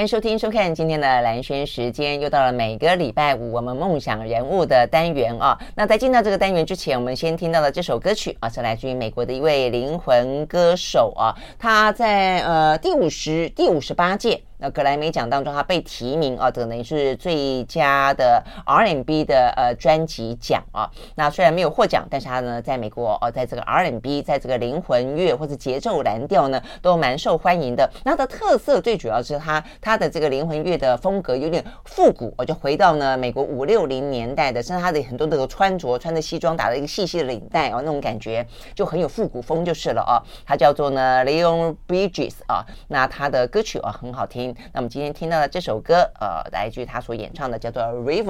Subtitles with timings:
[0.00, 5.60] 欢迎收听、收看今天的蓝轩时间，又到了每个礼拜五我们梦想人物的单元啊。
[5.74, 14.40] 那在进到这个单元之前，我们先听到的这首歌曲啊，是来自于美国的一位灵魂歌手啊，他在呃第五十第五十八届。
[14.60, 20.88] 那格莱美奖当中，他被提名啊，等于是最佳的 R&B 的呃专辑奖啊。
[21.14, 27.90] 那虽然没有获奖，但是他呢，在美国哦，在这个 R&B，在这个灵魂乐或者节奏蓝调呢，都蛮受欢迎的。
[28.04, 40.20] 那它的特色最主要是他他的这个灵魂乐的风格有点复古，我就回到呢美国五六零年代的，甚至他的很多那个穿着，穿着西装，打了一个细细的领带哦，那种感觉就很有复古风就是了啊。
[40.44, 44.49] 他叫做呢 Leon Bridges 啊，那他的歌曲啊很好听。
[44.72, 48.24] 那么今天听到的这首歌，呃，来自于他所演唱的，叫做《River》。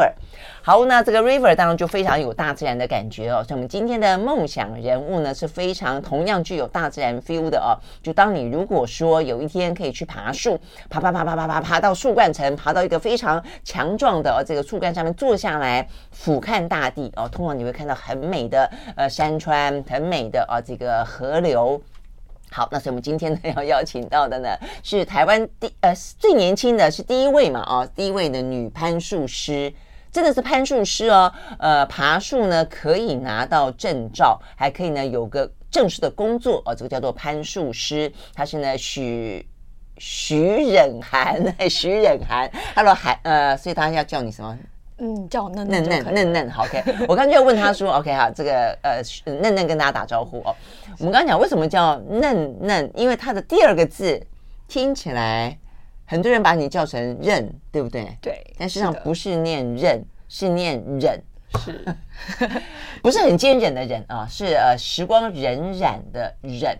[0.63, 3.43] 好，那这个《River》当然就非常有大自然的感觉哦。
[3.43, 7.77] 所以我们今天的梦想人物呢，是非常同样具有大自然 feel 的哦。
[8.03, 21.81] 就当你如果说有一天可以去爬树，爬爬爬爬爬爬爬到树冠层，爬到一个非常强壮的这个树干上面坐下来，俯瞰大地哦，通常你会看到很美的呃山川，很美的啊这个河流。
[22.53, 24.49] 好，那所以我们今天呢 要邀请到的呢
[24.83, 29.73] 是台湾第呃最年轻的是第一位嘛啊、第一位的女攀树师，
[30.11, 39.47] 真的是攀树师哦，呃爬树呢可以拿到证照，还可以呢有个正式的工作哦，这个叫做攀树师，他是呢许
[39.99, 41.41] 许忍涵，
[41.71, 44.59] 许忍涵，Hello 涵呃，所以他要叫你什么？
[45.03, 46.85] 嗯，叫我嫩嫩嫩嫩嫩，好，OK。
[47.09, 49.01] 我刚就要问他说， OK 哈，这个呃，
[49.41, 50.55] 嫩嫩跟大家打招呼哦。
[50.99, 54.21] 我们刚刚讲为什么叫嫩嫩，因为它的第二个字
[54.69, 55.57] 听起来，
[56.07, 58.07] 很多人把你叫成任，对不对？
[58.21, 58.45] 对。
[58.59, 61.23] 但实际上不是念任，是，是念忍，
[61.65, 61.85] 是，
[63.03, 66.77] 不是很坚忍的忍啊，是呃时光荏苒的荏。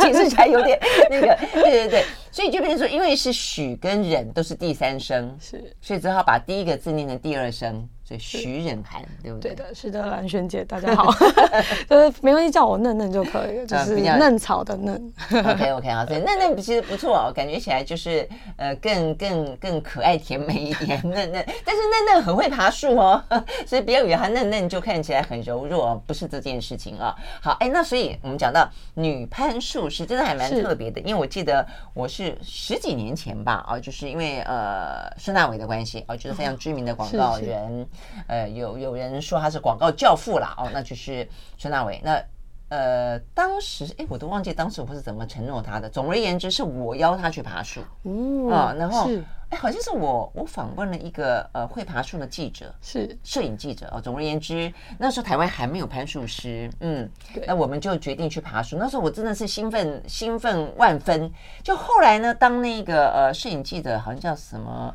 [0.00, 0.78] 解释起来有点
[1.10, 7.88] 那个，对对对，所以就变成说，因为是许跟忍都是第三声，是，所以只好把第一个字念成第二声。
[8.06, 9.54] 所以徐忍涵，对不对？
[9.54, 11.10] 对的，是的，兰萱姐，大家好，
[11.88, 15.12] 就是没关系，叫我嫩嫩就可以了， 就是嫩草的嫩。
[15.32, 23.24] OK OK 啊，所以嫩嫩其实不错哦，感觉起来就是呃更更更可爱甜美一点嫩嫩，但是嫩嫩很会爬树哦，
[23.66, 27.14] 所以不要以为她嫩嫩就看起来很柔弱，不是这件事情啊。
[27.40, 37.88] 好，哎，那所以我们讲到女攀树是真的还蛮特别的，因为我记得我是十几年前吧，啊，就是因为呃孙大伟的关系，啊，就是非常知名的广告人。
[38.26, 42.00] 呃，有有人说他是广告教父啦，哦，那就是孙大伟。
[42.04, 42.22] 那
[42.70, 45.88] 呃，当时哎，我都忘记当时我是怎么承诺他的。
[45.88, 54.00] 总而言之，是我邀他去爬树，哦啊，然后是哎，好像是我我访问了一个呃会爬树的记者，是摄影记者哦。
[54.00, 57.08] 总而言之，那时候台湾还没有攀树师，嗯，
[57.46, 58.76] 那我们就决定去爬树。
[58.76, 61.30] 那时候我真的是兴奋兴奋万分。
[61.62, 64.92] 就后来呢，当那个呃摄影记者好像叫什么？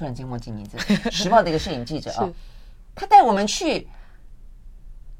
[0.00, 0.78] 突然间忘记名字，
[1.12, 2.26] 时报的一个摄影记者啊，
[2.94, 3.86] 他带我们去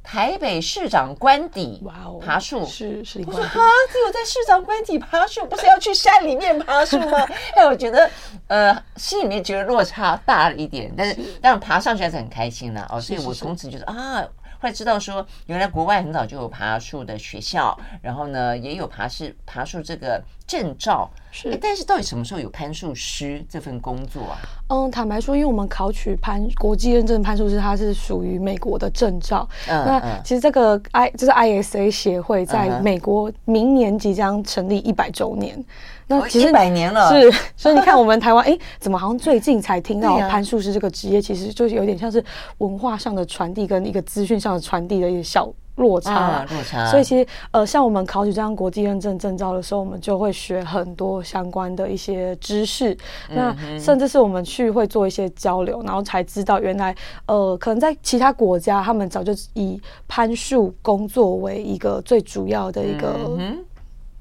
[0.02, 1.84] 台北市长官邸
[2.18, 3.22] 爬树，是是。
[3.26, 3.50] 我说啊，
[3.92, 7.18] 只有在市长官邸爬树，不是要去山里面爬树吗？
[7.54, 8.10] 哎，我觉得
[8.46, 14.26] 呃，心里面觉得落差大了一点，但是当然爬上去还是很开心的哦，所以我从此就是啊。
[14.62, 21.08] 会知道说，原来国外很早就有爬树的学校，然后呢，也有爬树爬树这个证照。
[21.32, 24.38] 是，但是到底什么时候有攀树师这份工作啊？
[24.68, 29.48] 嗯，坦白说，因为我们考取攀国际认证攀树师，它是属于美国的证照。
[29.68, 35.64] 嗯，那其实这个 I 就是 ISA 协会在美国明年即将成立一百周年。
[36.08, 41.22] 那其实一百年了，是，所以你看我们台湾， 哎，怎么好像最近才听到攀树师这个职业？
[41.22, 42.24] 其实就是有点像是
[42.58, 45.48] 文化上的传递跟一个资讯上的传递的一个小
[45.80, 46.86] 落差，啊、落差。
[46.90, 52.96] 所以其实呃，像我们考取这样国际认证证照的时候，我们就会学很多相关的一些知识。
[53.28, 56.94] 那甚至是我们去会做一些交流，然后才知道原来
[57.26, 63.16] 呃，可能在其他国家，他们早就以攀树工作为一个最主要的一个。
[63.38, 63.58] 嗯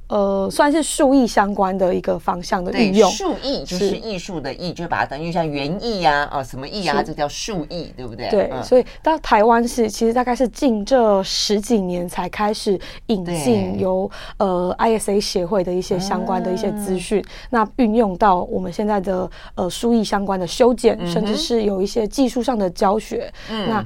[0.10, 3.10] 呃，算是树艺相关的一个方向的应用。
[3.12, 8.28] 树艺就是艺术的艺，就把它等于像园艺呀，啊，什么艺啊，这叫树艺，对不对？
[8.30, 23.32] 对，嗯、所以到台湾是其实大概是近这十几年才开始引进由呃 ISA 协会的一些相关的一些资讯，嗯、那运用到我们现在的呃树艺相关的修剪，嗯、甚至是有一些技术上的教学。
[23.52, 23.84] 嗯、那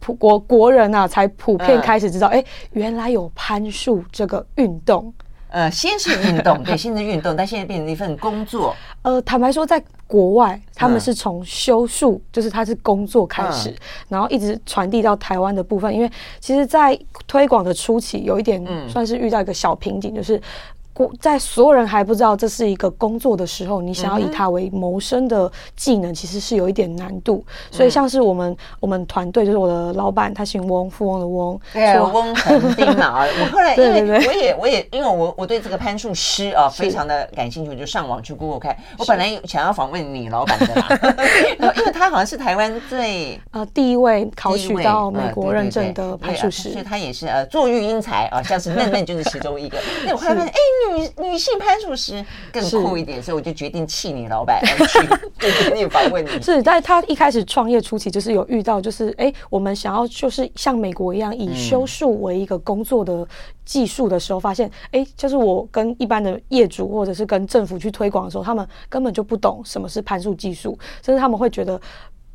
[0.00, 5.10] 普国国人啊，才普遍开始知道，哎、嗯，原来有攀树这个运动。
[5.50, 8.74] 呃，先是运动，对，先是运动，但现在变成一份工作。
[9.02, 13.76] 呃，坦白说，在国外，他们是从修树，嗯、就是他是工作开始，嗯、
[14.08, 15.94] 然后一直传递到台湾的部分。
[15.94, 16.10] 因为
[16.40, 20.40] 其实，在推广的初期，有一点算是遇到一个小瓶颈，嗯、就是。
[21.20, 27.44] 在所有人还不知道这是一个工作的时候，你想要以它为谋生的技能，其实是有一点难度。
[27.70, 33.24] 所以像是我们我们团队，就是我的老板，他姓翁，富翁的翁，对，翁恒丁嘛。
[33.24, 38.76] 我后来因为我也我也因为我我对这个攀树师啊非常的感兴趣，我就上网去 Google 看。
[38.98, 40.88] 我本来想要访问你老板的啦，
[41.76, 49.78] 因为他好像是台湾最呃第一位考取到美国认证的攀树师，所以他也是呃坐育英才啊，像是嫩嫩就是其中一个。
[50.04, 50.58] 那我后来发现，哎。
[50.94, 56.28] 女女性攀树师更酷一点，所以我就决定气你老板 去跟你访问你。
[56.42, 63.26] 是，但他一开始创业初期就是有遇到，就是哎、欸，我们想要就是像美国一样以修树为一个工作的
[63.64, 71.80] 技术的时候，发现哎、欸，就是我跟一般的业主或者是跟政府去推广的时候，他们根本就不懂什么是攀树技术，甚至他们会觉得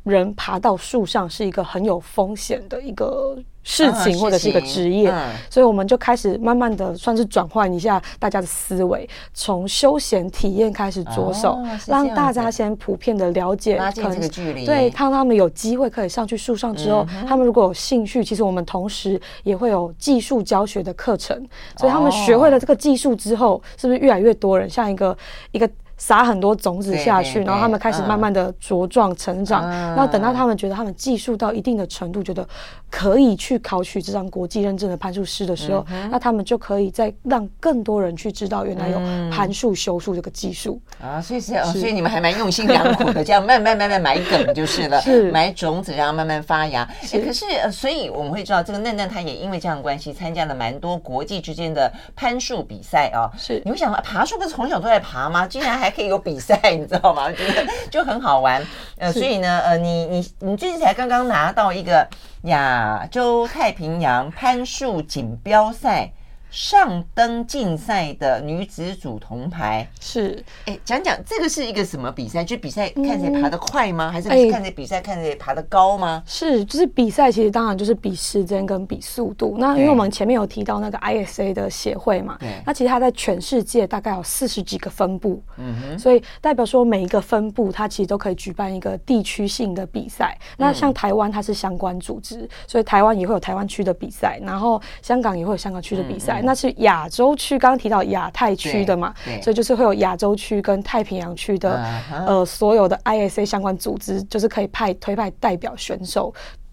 [0.06, 3.36] 人爬到树上是一个很有风险的一个。
[3.68, 5.12] 事情或者是一个职业，
[5.50, 14.64] 所以我们就开始慢慢的算是转换一下大家的思维，从休闲体验开始着手，让大家先普遍的了解，拉近这个距离。
[14.64, 21.36] 对，看他们有机会可以上去树上之后，他们如果有兴趣，其实我们同时也会有技术教学的课程，
[21.76, 25.18] 所以他们学会了这个技术之后，是不是越来越多人像一个
[25.50, 25.68] 一个。
[25.96, 29.68] 撒很多种子下去，然后他们开始慢慢的茁壮成长。
[29.70, 32.46] 然后等到他们觉得他们技术到一定的程度，觉得
[32.90, 38.98] 可以去考取这张国际认证的攀树师的时候，那他们就可以再让更多人去知道原来有
[39.30, 41.20] 攀树修树这个技术啊。
[41.20, 45.02] 所以是，所以你们还蛮用心良苦的，这样慢慢慢慢埋梗就是了，
[45.32, 46.86] 埋种子，然后慢慢发芽。
[47.10, 53.30] 可是，所以我们会知道，这个嫩嫩他也因为这样的关系，参加了蛮多国际之间的攀树比赛啊。
[53.38, 55.46] 是，你会想，爬树不是从小都在爬吗？
[55.46, 57.30] 竟然还还可以有比赛，你知道吗？
[57.30, 58.60] 觉 得就很好玩。
[58.98, 62.04] 呃，所以呢，呃，你你你最近才刚刚拿到一个
[62.42, 66.10] 亚洲太平洋攀树锦标赛。
[66.50, 72.42] 上登竞赛的女子组铜牌是，哎，讲讲这个是一个什么比赛？
[72.42, 74.10] 就比赛看谁爬得快吗？
[74.10, 76.22] 还是看谁比赛看谁爬得高吗？
[76.24, 79.56] 是，就是比赛其实当然就是比时间跟比速度。
[79.58, 90.36] 那因为我们前面有提到那个 ISA 的协会嘛，对，那其实它在全世界大概有四十几个分部，嗯哼，所以代表说每一个分部它其实都可以举办一个地区性的比赛。
[90.56, 96.35] 那像台湾它是相关组织，所以台湾也会有台湾区的比赛，然后香港也会有香港区的比赛。
[96.42, 99.12] 那是亚洲区，刚刚提到亚太区的嘛，
[99.42, 106.32] 所以就是会有亚洲区跟太平洋区的呃所有的 ISA 相关组织，就是可以派推派代表选手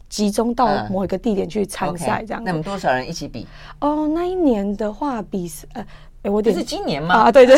[0.09, 2.43] 集中到某一个地点去参赛，这样。
[2.43, 3.47] 那么多少人一起比？
[3.79, 5.85] 哦，那一年的话比呃，
[6.23, 7.15] 哎，我点是今年吗？
[7.15, 7.57] 啊，对 对，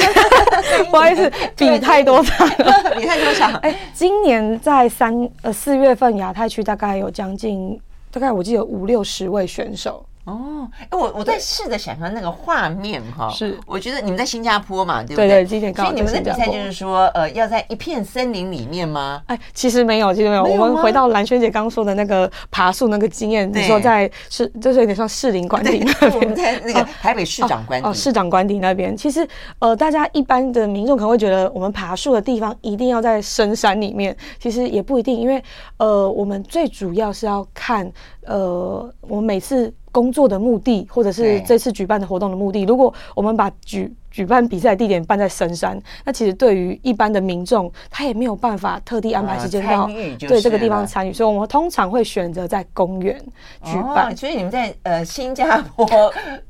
[0.90, 3.54] 不好意思， 比太多场了， 比太多场。
[3.56, 7.80] 哎，今年在三呃四月份亚太区大概有将近
[8.10, 10.06] 大概我记得五六十位选手。
[10.26, 15.28] 哦，哎，我我在试着想象那个画面哈，是，我觉得你们在新加坡嘛，对不对？
[15.28, 15.92] 对对，今天刚好。
[15.92, 19.22] 所以你们的比赛就是说，呃，要在一片森林里面吗？
[19.28, 20.44] 哎，其实没有，其实没有。
[20.44, 28.98] 我们回到蓝萱姐刚说的那个爬树那个经验，你说在是，就是有点像士林官邸那边，我们在那个台北市长官邸，哦，市长官邸那边。
[28.98, 29.28] 其实，
[29.60, 35.40] 呃，大家一般的民众可能会觉得，我们爬树的地方一定要在深山里面，其实也不一定，因为，
[35.78, 37.92] 呃，我们最主要是要看，
[38.24, 39.72] 呃，我们每次。
[39.96, 49.88] 工作的目的，或者是这次举办的活动的目的，如果我们把举举办比赛地点办在深山，那其实对于一般的民众，他也没有办法特地安排时间到
[50.20, 53.18] 对这个地方参与，所以我们通常会选择在公园
[53.64, 54.14] 举办。
[54.18, 55.88] 所以你们在呃新加坡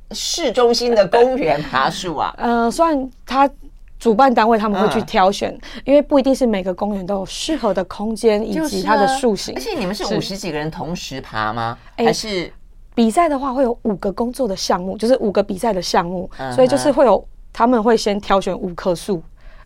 [0.10, 2.34] 市中心的公园爬树啊？
[2.42, 3.48] 呃，算他
[4.00, 9.54] 主办单位他们会去挑选，因为不一定是每个公园都有适合的空间以及它的树型。
[9.56, 11.78] 而且你们是五十几个人同时爬吗？
[11.96, 12.52] 还是？
[12.96, 17.24] 比赛的话会有五个工作的项目，就是五个比赛的项目，所以就是会有
[17.54, 19.22] 他们会先挑选五棵树，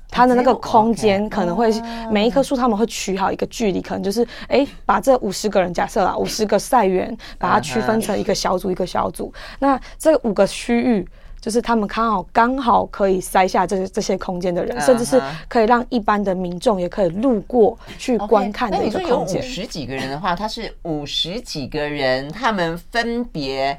[0.10, 1.72] 它的那个空间可能会
[2.12, 11.08] 每一棵树他们会取好一个距离，可能就是哎把这五十个人假设啦，五十个赛员把它区分成一个小组一个小组，那这五个区域。
[11.40, 19.42] 就是他们刚好刚好可以塞下这这些空间的人，甚至是可以让一般的民众也可以路过去观看的一个空间。
[19.42, 23.78] 那你说有五十几个人的话，他是五十几个人，他们分别。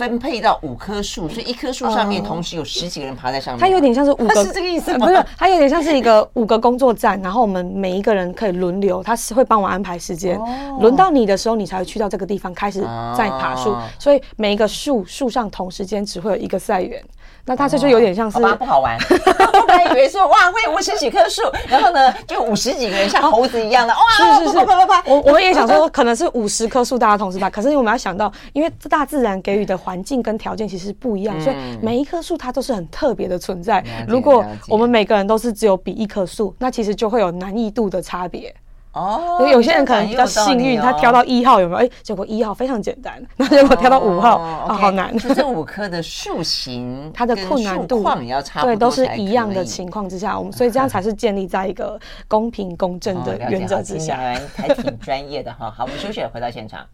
[0.00, 3.60] 分配到五棵树，所以一棵树上面同时有十几个人爬在上面。
[3.60, 5.06] 它有点像是五个， 是这个意思吗？
[5.06, 10.40] 不是，它有点像是一个五个工作站，然后我们每一个人可以轮流，他是会帮我安排时间。
[10.80, 12.80] 轮到你的时候，你才会去到这个地方开始
[13.14, 13.76] 在爬树。
[13.98, 16.98] 所以每一个树树上同时间只会有一个赛员。
[17.44, 18.96] 那它这就有点像是，不好玩。
[19.52, 24.00] 我本来以为说哇会五十几棵树，然后呢就五十几个人像猴子一样的，哇，
[24.38, 24.58] 是是是，
[25.06, 33.82] 我我们也想说可能是五十棵树大家同时拍，可是我们要想到，因为大自然给予的环境跟条件其实不一样，所以每一棵树它都是很特别的存在。
[34.06, 38.54] 如果我们每个人都是只有比一棵树，那其实就会有难易度的差别。
[38.92, 41.80] 哦，有有些人可能比较幸运，他挑到一号有没有？
[41.80, 45.16] 哎，结果一号非常简单，那 结果挑到五号啊，好难。
[45.16, 54.16] 就这五棵的树形， 它的困难度要差，对，都是一样的情况之下，我们所以这样才是建立在一个公平公正的 原则之下。
[54.16, 55.70] 还还挺专业的哈。
[55.70, 56.84] 好，我们休息，回到现场。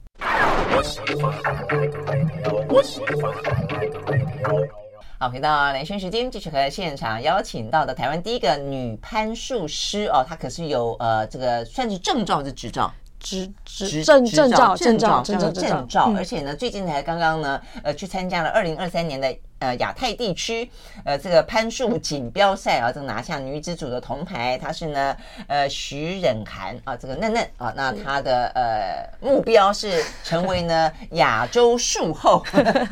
[5.18, 12.92] 好，回到连线时间，继续和现场邀请到的台湾第一个女攀树师哦，她可是有呃这个算是证照是执照。
[13.18, 20.70] 执执证证照证照证照证照，而且呢，最近才刚刚呢，呃，去参加了二零二三年的呃亚太地区
[21.04, 24.58] 呃这个攀树锦标赛啊，这个拿下女子组的铜牌。
[24.58, 32.44] 她是呢，呃，徐忍涵啊，这个嫩嫩啊，那她的呃目标是成为呢亚洲树后，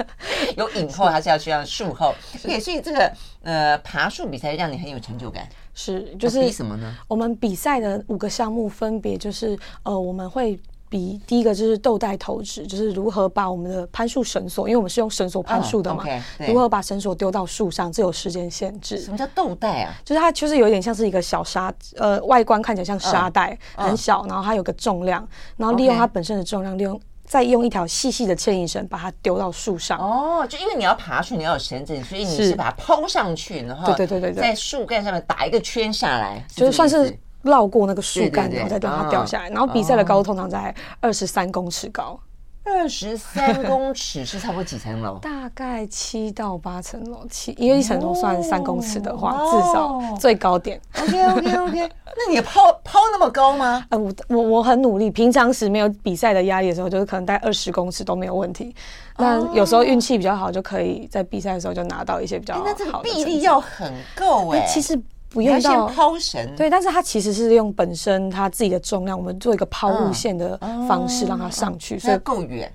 [0.57, 2.15] 有影后还是要去当树后？
[2.45, 5.49] 也是这个呃爬树比赛让你很有成就感。
[5.77, 6.95] 是，就是比什么呢？
[7.09, 10.57] 我们比赛的五个项目分别就是，呃，我们会
[10.95, 16.05] 比第一个就是豆袋投掷，就是如何把我们的攀树绳索，因为我们是用绳索攀树的嘛，
[16.47, 19.01] 如何把绳索丢到树上，这有时间限制。
[19.01, 19.93] 什么叫豆袋啊？
[20.05, 27.01] 就是它就是有点像是一个小沙，呃，外观看起来像沙袋，很小，然后它有个重量，然后利用它本身的重量，利用。
[27.27, 39.49] 再用一条细细的牵引绳把它丢到树上哦，就因为你要爬树，你要有绳子，所以你是把它抛上去，然后对对对对，在树干上面打一个圈下来，就是算是绕过那个树干，然后再让它掉下来。
[39.51, 42.19] 然后比赛的高度通常在二十三公尺高。
[42.67, 45.19] 二十三公尺 是差不多几层楼？
[45.19, 50.81] 大概七到八层楼，七因为一层楼算三公尺的话，至少最高点。
[50.99, 53.85] OK OK OK，那你抛抛那么高吗？
[53.91, 58.75] 呃，我我我很努力，平常时没有比赛的压力的时候，就是可能大概二十公尺都没有问题。
[59.19, 62.71] 那有时候运气比较好，就可以在比赛的时候就拿到一些比较好的。
[62.71, 64.99] 那这个臂力要很够哎，其实。
[65.35, 70.57] 不用到抛绳，对，但是它其实是用本身它自己的重量，我们做一个抛物线的
[70.89, 72.73] 方式让它上去，所以够远，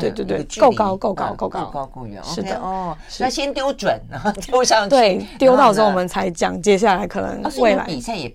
[0.00, 1.64] 对对对，够高够高够高。
[1.66, 7.84] 够高够远，是的哦，那先丢准，然后丢上去，对，丢到之后我们才讲接下来可能未来。
[7.86, 8.34] 比赛也。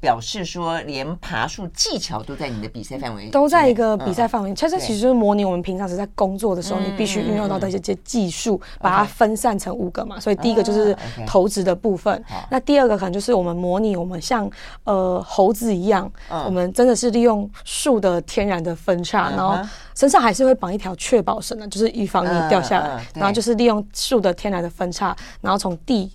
[0.00, 4.54] 表示说，连爬树技巧都在你的比赛范围，都在一个比赛范围。
[4.54, 10.18] 其实其实就是模拟我们平常是在工作的时候，你必须运用到的一些技术，把它分散成五个嘛。
[10.18, 14.50] 所以第一个就是投掷的部分，那第二个可能就是我们模拟我们像
[14.84, 16.10] 呃猴子一样，
[16.46, 19.58] 我们真的是利用树的天然的分叉，然后
[19.94, 23.04] 身上还是会绑一条确保绳的，就是预防你掉下来。
[23.14, 26.10] 然后就是利用树的天然的分叉，然后从地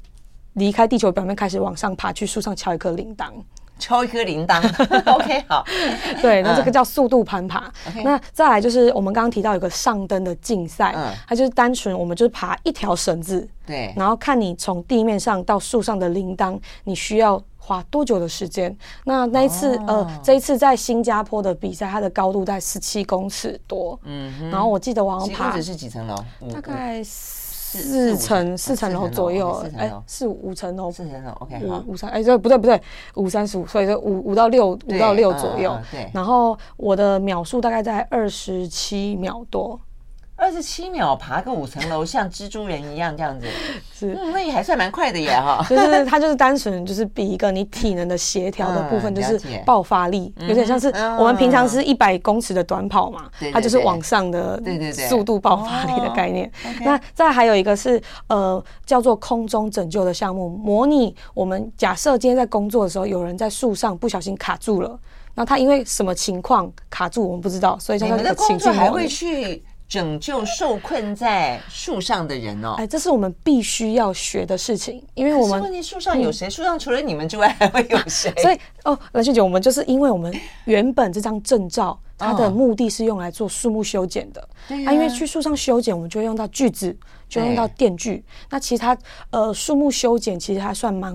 [0.54, 3.27] 离开地球表面开始往上爬，去树上敲一颗铃铛。
[3.77, 4.62] 敲一颗铃铛，
[5.13, 5.63] OK，好，
[6.22, 7.72] 对，那这个叫速度攀爬。
[8.03, 18.75] 那再来就是我们刚刚提到有个上灯的竞赛，嗯，它就是单纯我们就是爬一条绳子，对，然后看你从地面上到树上的铃铛，你需要花多久的时间？
[19.03, 26.15] 那那一次，哦、呃，这一次在新加坡的比赛，它的高度在十七公尺多，嗯，然后我记得我好像爬是几层楼？
[26.53, 27.03] 大概。
[27.75, 32.82] 四层四层楼左右，哎，四五五层楼，四层楼，OK，五五三，哎，这不对不对，
[33.15, 39.79] 五三十五，所以就五五到六五到六左右，对，然后我的秒数大概在二十七秒多。
[40.38, 43.48] 二十七秒爬个五层楼，像蜘蛛人一样这样子，
[43.98, 45.65] 是，那也还算蛮快的耶哈。
[45.70, 54.62] 就是他就是单纯就是比一个你体能的协调的部分，就是爆发力，有点像是我们平常是一百公尺的短跑嘛，它就是往上的
[55.08, 56.51] 速度爆发力的概念。
[56.82, 65.00] 那再还有一个是呃叫做空中拯救的项目，模拟我们假设今天在工作的时候，有人在树上不小心卡住了，
[65.36, 69.63] 那他因为什么情况卡住我们不知道，所以叫做情境还会去。
[69.88, 72.74] 拯救受困在树上的人哦！
[72.77, 76.50] 哎，这是我们必须要学的事情，因为我们问题树上有谁？
[76.50, 78.34] 树上除了你们之外，还会有谁？
[78.42, 80.34] 所以哦，蓝萱姐，我们就是因为我们
[80.65, 84.50] 原本这张证照，它的目的是用来做树木修剪的。
[84.68, 86.96] 对啊，因为去树上修剪，我们就会用到锯子，
[87.30, 88.25] 就用到电锯。
[88.50, 88.98] 那其他
[89.30, 91.13] 呃，树木修剪其实还算蛮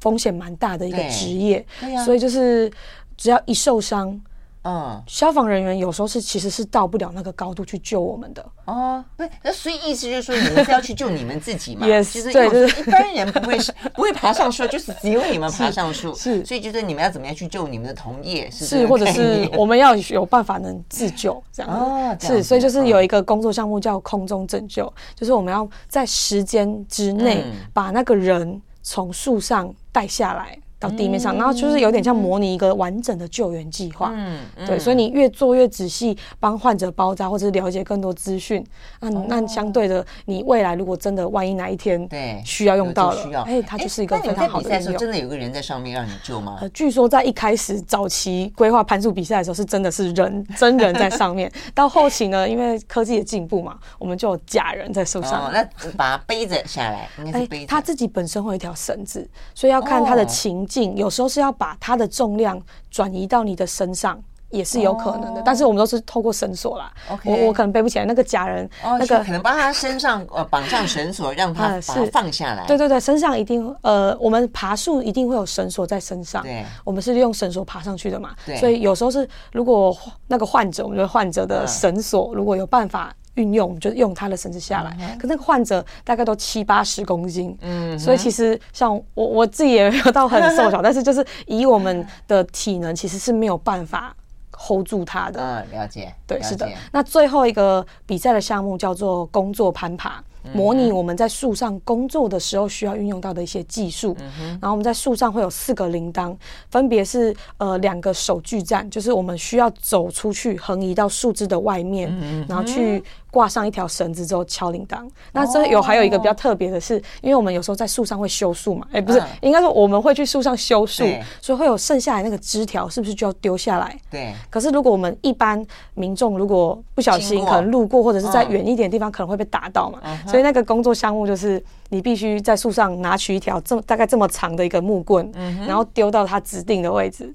[0.00, 1.64] 风险蛮大的一个职业。
[1.80, 2.70] 对啊，所以就是
[3.16, 4.20] 只要一受伤。
[4.64, 8.44] 嗯，消防人员有时候是其实是到不了那个高度去救我们的。
[8.64, 11.84] 哦，不，那所以意思就是说，你们是要去救你们自己嘛？
[11.88, 16.14] 也是，对，就是一般人不会是 不会爬上树，就是只有你们爬上树。
[16.14, 18.48] 是，所以就是你们要怎么样去救你们的同业？
[18.52, 21.72] 是，或者是我们要有办法能自救这样。
[21.72, 30.56] 哦，是，所以就是有一个工作项目叫空中拯救，就是我们要在时间之内把那个人从树上带下来。
[30.82, 34.12] 到地面上，然后就是有点像模拟一个完整的救援计划。
[34.12, 38.64] 嗯，对，所以你越做越仔细，帮患者包扎或者是了解更多资讯。
[38.98, 44.98] 那那相对的，你未来如果真的万一哪一天对需要用到了，哎，它就是一个非常好的应用。
[44.98, 46.58] 真的有个人在上面让你救吗？
[46.60, 51.48] 呃，据说在一开始早期规划攀树比赛的时候，是真的是人真人在上面。
[51.72, 55.48] 到后期呢，因为科技的进步嘛，我们就有假人在树上。
[55.52, 55.62] 那
[55.96, 57.66] 把它背着下来，应该是背着。
[57.66, 60.66] 他自己本身会有一条绳子，所以要看他的情。
[60.96, 62.60] 有时候是要把它的重量
[62.90, 65.42] 转移到你的身上，也是有可能的。
[65.44, 66.92] 但是我们都是透过绳索啦。
[67.24, 72.66] 我我可能背不起来，那个假人，那个可能帮他身上呃绑上绳索，让他把它放下来。
[72.66, 76.42] 对对对，身上一定呃，我们爬树一定会有绳索在身上。
[76.42, 78.34] 对，我们是用绳索爬上去的嘛。
[78.44, 79.96] 对，所以有时候是如果
[80.28, 83.14] 那个患者，我们的患者的绳索如果有办法。
[83.34, 94.14] 运用就是用他的绳子下来，可那个患者大概都七八十公斤，嗯，所以其实像我我自己也没有到很瘦小， 但是就是以我们的体能，其实是没有办法
[94.50, 95.64] hold 住他的。
[95.70, 96.68] 嗯，了解，对，是的。
[96.92, 100.22] 那最后一个比赛的项目叫做工作攀爬。
[100.52, 104.16] 模拟我们在树上工作的时候需要运用到的一些技术，
[104.60, 106.36] 然后我们在树上会有四个铃铛，
[106.70, 112.12] 分别是呃两个手锯站，就是我们需要走出去横移到树枝的外面，
[112.48, 115.08] 然后去挂上一条绳子之后敲铃铛。
[115.32, 121.04] 那这有还有一个比较特别的是，因为我们有时候在树上会修树嘛，哎，不是，应该说我们会去树上修树，
[121.40, 123.98] 所以会有剩下来那个枝条，是不是就要丢下来？
[124.10, 124.34] 对。
[124.50, 130.00] 可是如果我们一般民众如果不小心可能路过或者是在远一点的地方，可能会被打到嘛。
[130.26, 137.32] 所以那个工作项目就是你必须在树上拿取一条这么大概这么长的一个木棍，嗯、然后丢到它指定的位置。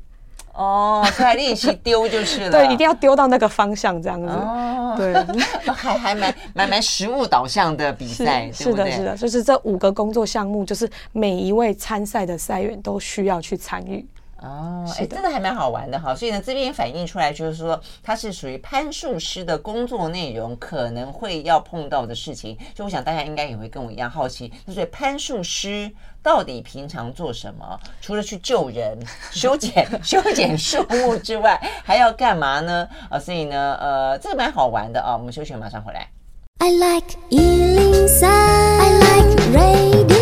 [0.53, 2.49] 哦，所以练习丢就是了。
[2.65, 4.27] 对，一定要丢到那个方向这样子。
[4.27, 5.13] 哦，对，
[5.71, 14.03] 还还蛮蛮蛮实物导向的比赛，是的，是的，就是这五个工作项目，就是每一位参赛的赛员都需要去参与。
[14.41, 22.57] 哦，哎，真的还蛮好玩的哈，所以呢，这边反映出来就是说，它是属于攀树师的工作内容，可能会要碰到的事情。
[22.75, 25.91] 就我想大家应该也会跟我一样好奇，所以攀树师
[26.21, 27.79] 到底平常做什么？
[27.99, 28.97] 除了去救人、
[29.31, 32.87] 修剪、 修剪树木之外，还要干嘛呢？
[33.09, 35.17] 啊，所以呢，呃，这个蛮好玩的啊。
[35.17, 36.07] 我们休息，马上回来。
[36.59, 40.16] I like 103, I like radio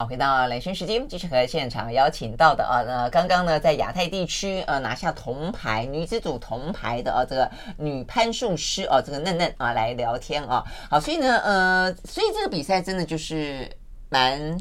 [0.00, 13.70] 好，回到雷军时间，继续和现场邀请到的啊，那刚刚呢在亚太地区呃拿下铜牌女子组铜牌的啊这个女攀树师啊这个嫩嫩啊来聊天啊，好，所以呢呃，所以这个比赛真的就是
[14.08, 14.56] 蛮。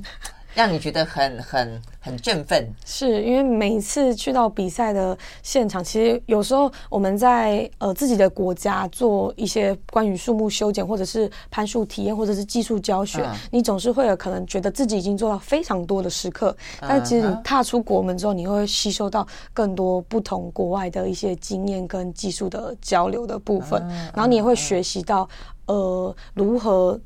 [0.60, 25.30] 让你觉得很很很振奋，是因为每一次去到比赛的现场，其实有时候我们在呃自己的国家做一些关于树木修剪，或者是攀树体验，或者是技术教学，嗯、你总是会有可能觉得自己已经做到非常多的时刻，但其实你踏出国门之后，你会吸收到更多不同国外的一些经验跟技术的交流的部分，嗯、然后你也会学习到
[25.68, 27.00] 呃如何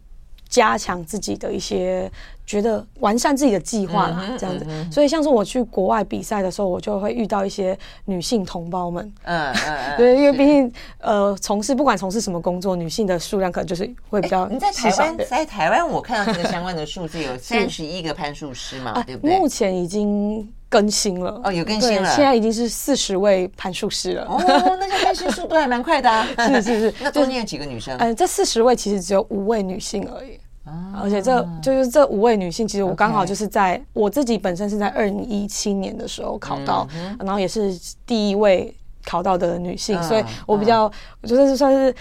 [0.49, 2.11] 加强自己的一些。
[2.45, 14.47] 觉得完善自己的计划啦，这样子，所以像是我去国外比赛的时候，我就会遇到一些女性同胞们，嗯嗯， 对，因为毕竟呃，从事不管从事什么工作，女性的数量可能就是会比较。
[14.49, 19.39] 你在台湾，在台湾我看到这个相关的数字有 三十一个攀树师嘛，对不对？
[19.39, 24.25] 目前已经更新了哦，有更新了，现在已经是四十位攀树师了。
[24.25, 24.37] 哦，
[24.79, 26.93] 那个更新速度还蛮快的， 是是是。
[27.01, 27.95] 那中间有几个女生？
[27.99, 30.37] 嗯，这四十位其实只有五位女性而已。
[30.65, 36.87] 而且这就是这五位女性，其实我刚好就是在我自己本身是在二零一七年的时候考到，
[37.19, 38.73] 然后也是第一位。
[39.05, 41.93] 考到的女性，所以我比较，我觉得算是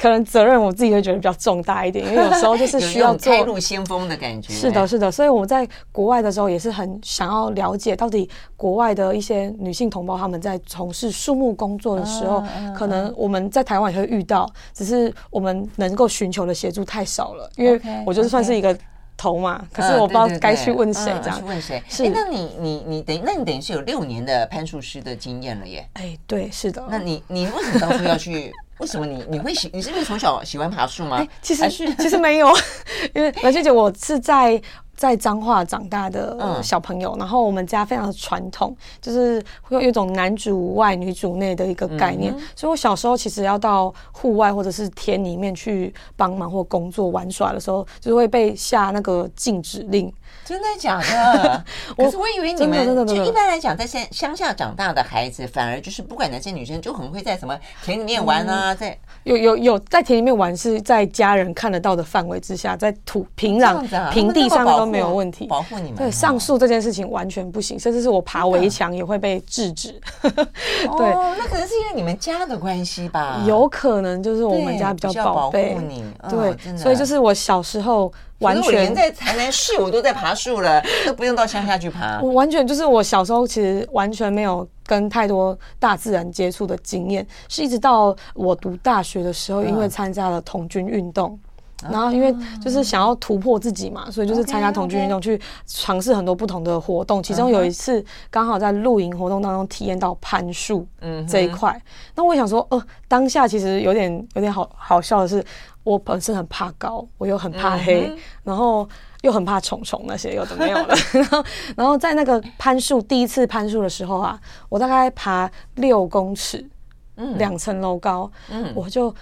[0.00, 4.52] 可能责任，我自己会觉得比较重大一点，因为有时候就是 需要做开路先锋的感觉。
[4.52, 12.42] 是的，是的，所以我在国外的时候也是很想要了解到底国外的一些女性同胞她们在从事树木工作的时候，
[12.76, 18.76] 可能我们在台湾也会遇到，只是我们能够寻求的协助太少了，因为我就是算是一个。
[19.16, 21.38] 头嘛，可是我不知道该去问谁这样。
[21.38, 21.82] 去问谁？
[21.88, 25.88] 是，那你你你等于，那你等于是有六年的攀树师的经验了耶。
[25.94, 26.84] 哎，对，是的。
[26.90, 28.52] 那你你为什么当初要去？
[28.78, 29.70] 为什么你你会喜？
[29.72, 31.26] 你是不是从小喜欢爬树吗？
[31.40, 31.66] 其实
[31.98, 32.46] 其实没有，
[33.14, 34.60] 因为蓝雪姐，我是在
[34.96, 50.12] 在彰化长大的小朋友，嗯、然后我们家非常的传统，就是会有一种男主外女主内的一个概念，嗯、所以我小时候其实要到户外或者是田里面去帮忙或工作玩耍的时候，就是会被下那个禁止令。
[50.44, 51.64] 真的假的？
[51.96, 65.96] 可是我以为你们就一般来讲，在乡乡下长大的孩子，反而就是不管男生女生，就很会在什么田里面玩啊，嗯、在有有有在田里面玩，是在家人看得到的范围之下，在土平壤、啊、平地上面都没有问题，保护你们。
[65.96, 70.00] 对，上树这件事情完全不行，甚至是我爬围墙也会被制止。
[70.22, 73.42] 对，哦，那可能是因为你们家的关系吧？
[73.44, 78.12] 有可能就是我们家比较宝贝你，对，所以就是我小时候。
[78.40, 82.20] 完全连在台南市我都在爬树了，都不用到乡下去爬。
[82.20, 91.38] 我完全就是我小时候其实完全没有跟太多大自然接触的经验，是一直到我读大学的时候，因为参加了童军运动，
[91.82, 97.22] 然后因为就是想要突破自己嘛，所以就是参加同居运动去尝试很多不同的活动。
[97.22, 100.86] 其中有一次刚好在露营活动当中体验到攀树
[101.28, 101.80] 这一块，
[102.14, 105.44] 那我想说，呃，当下其实有点有点好好笑的是。
[105.86, 108.12] 我本身很怕高，我又很怕黑，
[108.42, 108.88] 然后
[109.20, 110.92] 又很怕虫虫那些，有的没有了。
[111.14, 111.44] 然后，
[111.76, 114.36] 然后在那个攀树第一次攀树的时候啊，
[114.68, 116.68] 我大概爬六公尺，
[117.14, 119.14] 嗯，两层楼高，嗯，我就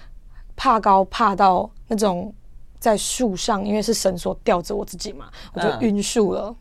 [0.57, 2.33] 怕高怕到那种
[2.85, 6.55] 在树上，因为是绳索吊着我自己嘛，我就晕树了。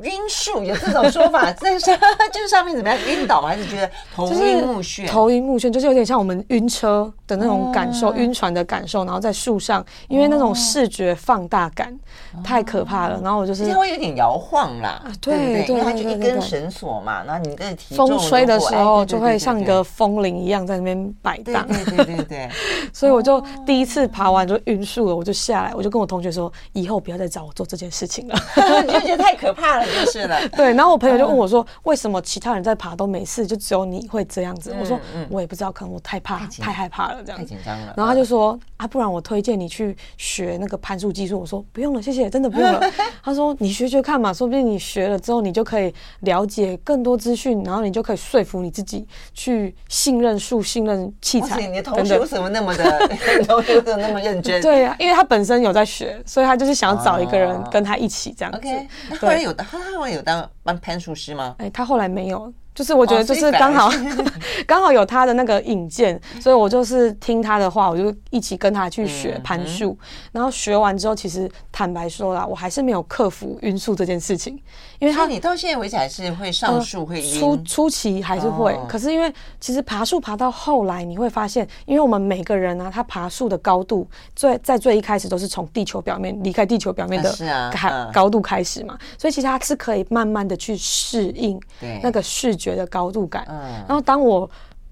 [0.00, 1.98] 嗯晕树有这种说法，在上
[2.32, 5.08] 就是上面怎么样晕倒，还是觉得头晕目眩？
[5.08, 9.04] 头晕目眩就是有点像我们晕车的那种感受，晕船的感受。
[9.04, 11.96] 然后在树上，因为那种视觉放大感
[12.44, 13.20] 太可怕了。
[13.22, 21.66] 然后我就是会有点摇晃啦，对对对，它就一根绳索嘛，然后你的体重风吹的时候就会像一个风铃一样在那边摆荡。
[21.66, 22.48] 对对对对，
[22.92, 28.38] 所以我就第一次爬完就晕树了，我就下来，我就跟我同学说，以后不要再找我做这件事情了，
[28.86, 29.87] 你就觉得太可怕了。
[29.88, 30.72] 就是了， 对。
[30.74, 34.98] 然后我朋友就问我说：“为什么其他人在爬都没事，就只有你会这样子？”我说
[35.30, 37.94] ：“我也不知道，可能我太怕、太害怕了，这样子。”太紧张了。
[37.96, 42.80] 然后他就说：“啊，不然我推荐你去学那个攀树技术。”我说：“不用了，谢谢，真的不用了。
[43.22, 53.08] ”他说：“你学学看嘛，说不定你学了之后，你就可以了解更多资讯，然后你就可以说服你自己去信任树、信任器材。”你的同学为什么那么的
[53.46, 54.60] 同学怎么那么认真？
[54.62, 58.58] 对啊，因为他本身有在学，所以他就是想要找一个人跟他一起这样子。
[58.58, 59.64] OK，那后来有的。
[59.82, 61.54] 他会有当当攀树师吗？
[61.58, 62.52] 哎，他后来没有。
[62.74, 63.90] 就是我觉得就是刚好
[64.64, 69.98] 刚好有他的那个引荐，所以我就是听他的话，我就一起跟他去学攀树。
[70.30, 74.56] 然后学完之后，其实坦白说啦，我还是没有克服晕树这件事情，
[75.00, 78.78] 因为他你到现在为止还是会上树会晕，初初期还是会。
[78.88, 87.34] 可是因为其实爬树爬到后来，你会发现，因为我们每个人呢，他爬树的高度最在最一开始都是从地球表面离开地球表面的
[87.72, 91.60] 开高度开始嘛，所以其实他是可以慢慢的去适应
[92.02, 92.68] 那个视觉。
[92.78, 94.48] 的高度感，嗯，然后当我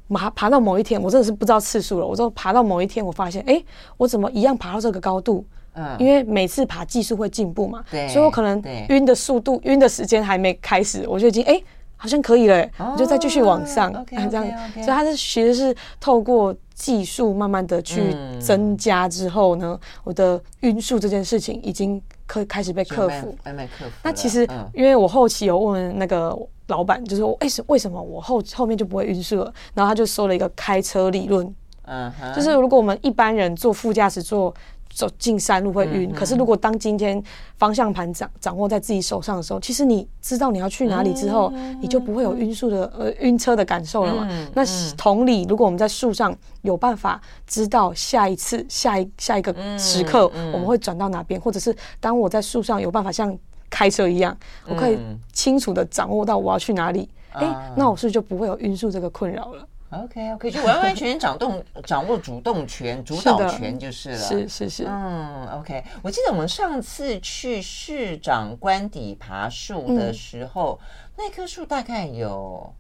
[0.09, 2.07] 爬爬到某一天，我真的是不知道次数了。
[2.07, 3.63] 我就爬到某一天，我发现，哎，
[3.97, 5.45] 我怎么一样爬到这个高度？
[5.75, 11.63] 嗯，因为每次爬技术会进步嘛，对，所以我可能晕的速度、晕的时间还没开始，我就已经哎，
[11.97, 23.91] 好像可以了，我就再继续往上，这样，所以它是其实是透过技术慢慢的去增加之后呢，我的晕速这件事情已经可以开始被克服，慢慢克服。
[24.03, 26.37] 那其实因为我后期有问那个。
[26.69, 34.53] 老板就说：“为什为什么我后后面就不会晕车了？”然后他就说了一个开车理论，嗯，就是如果我们一般人坐副驾驶座
[34.97, 37.23] 走进山路会晕，可是如果当今天
[37.59, 44.27] 方向盘掌掌握在自己手上的时候，其实你知道你要去哪里之后，你就不会有晕速的呃晕车的感受了嘛。
[44.55, 44.63] 那
[44.97, 53.39] 同理，如果我们在树上有办法知道下一次下一下一个时刻我们会转到哪边，或者是当我在树上有办法像。
[53.69, 54.35] 开车一样，
[54.69, 54.97] 我可以
[55.33, 57.07] 清楚的掌握到我要去哪里。
[57.33, 59.67] 哎、嗯欸，那我是不是就不会有晕速这个困扰了
[60.05, 64.19] ？OK，OK，就完完全全掌动 掌握主动权、主导权就是了。
[64.19, 64.85] 是是是。
[64.87, 65.83] 嗯，OK。
[66.03, 70.87] 我记得我们上次去市长官邸爬树的时候，嗯、
[71.19, 72.73] 那棵树大概有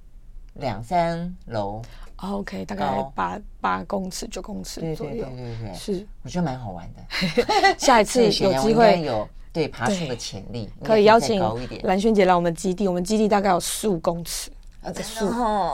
[0.55, 1.83] 两三楼。
[2.17, 5.13] OK，大概八八公尺、九公尺左右。
[5.13, 6.07] 对对对对对，是。
[6.23, 7.77] 我觉得蛮好玩的。
[7.79, 9.29] 下一次 有机会有。
[9.53, 11.43] 对爬树的潜力，可以邀请
[11.85, 12.87] 蓝萱姐来我们基地。
[12.87, 14.51] 我们基地大概有四五公尺。
[14.93, 15.29] 的树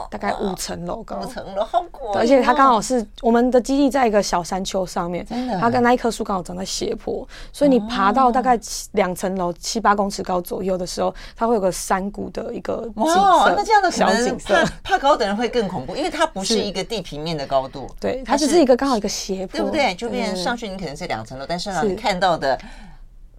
[0.09, 8.59] 大概五层楼高，五层楼好高，而且它刚好是我们的基地在一个小山丘上面，真的，它跟那一棵树刚好长在斜坡，所以你爬到大概
[8.93, 13.53] 两层楼七八公尺高左右的时候，它会有个山谷的一个景色。
[13.55, 19.95] 那这样的小景色，怕高的人会更恐怖，因为它不是一个地平面的高度，对，它只是一个刚好一个斜坡，对不对？
[19.95, 22.59] 就变成上去你可能是两层楼，但是你看到的。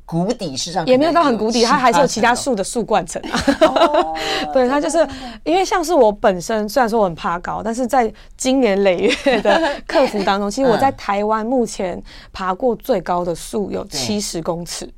[0.06, 3.44] 谷底是上也没有到很谷底，它还是有其他树的树冠层啊。
[3.62, 4.14] 哦、
[4.52, 4.98] 对，它就是
[5.44, 12.00] 因为像是我本身虽然说我很怕高，但是在今年累月的 克服当中，其实我在台湾目前
[12.32, 14.88] 爬过最高的树有七十公尺。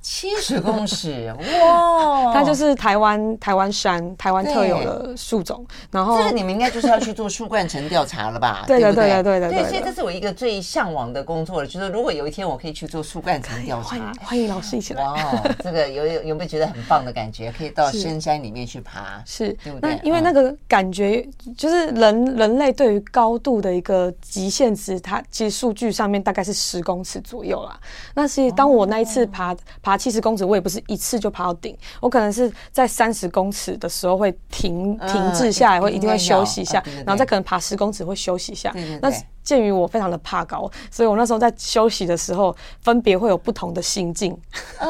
[0.00, 2.32] 七十 公尺哇！
[2.32, 8.64] 它就是台湾台湾山台湾特有的树种，然后这个你们应该就是要去做树冠层调查了吧？
[8.68, 15.04] 对的对的对的对，所以这是我一个最向往的工作了，就是如果有一天我可以去做树冠层调查，欢迎欢迎老师一起来。
[15.04, 15.16] 哇，
[15.62, 17.52] 这个有有有没有觉得很棒的感觉？
[17.58, 19.94] 可以到深山里面去爬，是，对不对？
[19.94, 27.78] 那因为那个感觉就是人人类对于高度的一个极限值，它其实数据上面大概是十公尺左右啦。
[28.14, 29.87] 那其实当我那一次爬爬。
[29.96, 38.74] 七十公尺，我也不是一次就爬到顶，我可能是在三十公尺的时候会停停滞下来，会一定会休息一下，然后再可能爬十公尺会休息一下。
[39.00, 39.10] 那
[39.48, 44.36] 鉴于我非常的怕高，所以我那时候在休息的时候，分别会有不同的心境。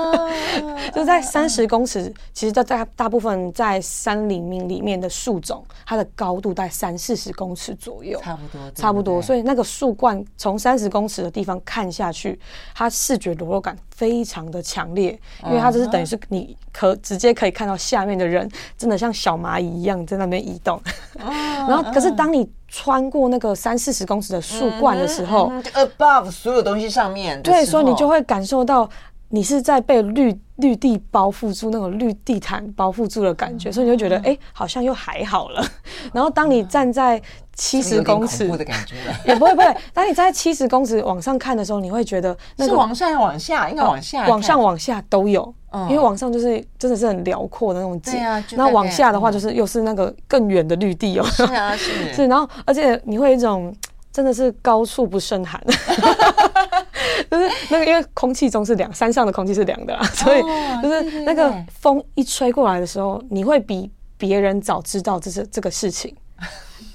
[0.92, 9.22] 就在三十公尺，其实在大大部分在山林里里面的树种，它的高度在三四十公尺左右，差不多，差不多。
[9.22, 12.36] 所以那个树冠从三十公尺的地方看下去，
[12.74, 20.80] 它视觉裸露感非常的强烈，因为它就是等于是你可直接可以看到下面的人，真的像小蚂蚁一样在那边移动。
[21.14, 28.88] 然后，可是当你穿过那个三四十公尺的树冠的时候，嗯嗯，above 所有东西上面，对，所以你就会感受到
[29.30, 35.64] 你是在被绿绿地包覆住，那种绿地毯包覆住的感觉，嗯、所以你就觉得哎、欸，好像又还好了。
[36.12, 37.20] 然后当你站在
[37.54, 39.76] 七十公尺的感觉， 也不会不会。
[39.92, 45.54] 当你站在七十公尺往上看的时候，你会觉得那个是往上往下，应该往下，往上往下都有。
[45.90, 48.18] 因为往上就是真的是很辽阔的那种景，
[48.56, 51.24] 那往下的话就是又是那个更远的绿地哦。
[51.24, 51.92] 是啊，是。
[52.14, 53.70] 是，然后而且你会有一种
[54.12, 55.62] 真的是高处不胜寒，
[57.30, 60.42] 就是那个因为空气中是凉，山上的空气是凉的啦，所以
[60.82, 66.14] 就是那个风一吹过来的时候，你会比别人早知道这是这个事情，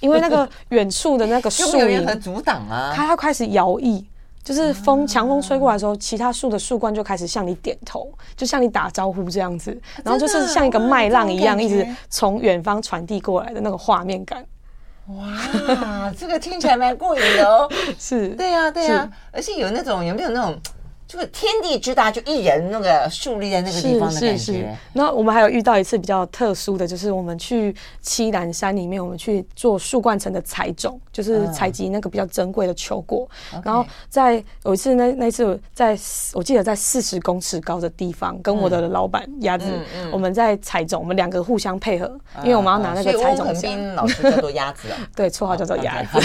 [0.01, 4.03] 因为那个远处的那个树 有任何阻挡啊，它要开始摇曳。
[4.43, 9.71] 就是风强风吹过来的时候，其他树的树冠就开始向你点头，就向你打招呼这样子，
[10.03, 14.45] 然后就是像一个麦浪一样，一直从远方传递过来的那个画面感。
[15.07, 17.69] 哇，这个听起来蛮过瘾的哦。
[17.99, 20.57] 是，对呀，对呀，而且有那种有没有那种？
[21.13, 24.35] 就是天地之大，就一人那个树立在那个地方的感觉。
[24.35, 24.67] 是是是。
[24.93, 33.29] 那我们还有遇到一次比较特殊的，就是我们去七兰山里面，我们去做树冠层的采种，就是采集那个比较珍贵的球果。
[33.53, 35.95] 嗯、然后在有一次那那次在
[36.33, 39.65] 我记得在四十公尺高的地方，跟我的老板鸭子，
[40.11, 43.45] 我们在采种，我们两个互相配合，因为我们要拿那个采种。
[43.45, 46.19] 所以翁恒斌老师叫做鸭子啊， 对，绰号叫做鸭子。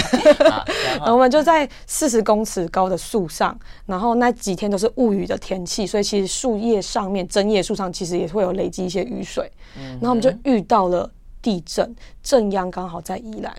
[0.97, 4.78] 然后 我们就在四十公尺高的树上，然后那几天都。
[4.79, 9.51] 是雾雨的天气，所以其实树叶上面、针叶树上其实也会有累积一些雨水。
[9.75, 11.09] 然后我们就遇到了
[11.41, 13.53] 地震，震央刚好在宜兰，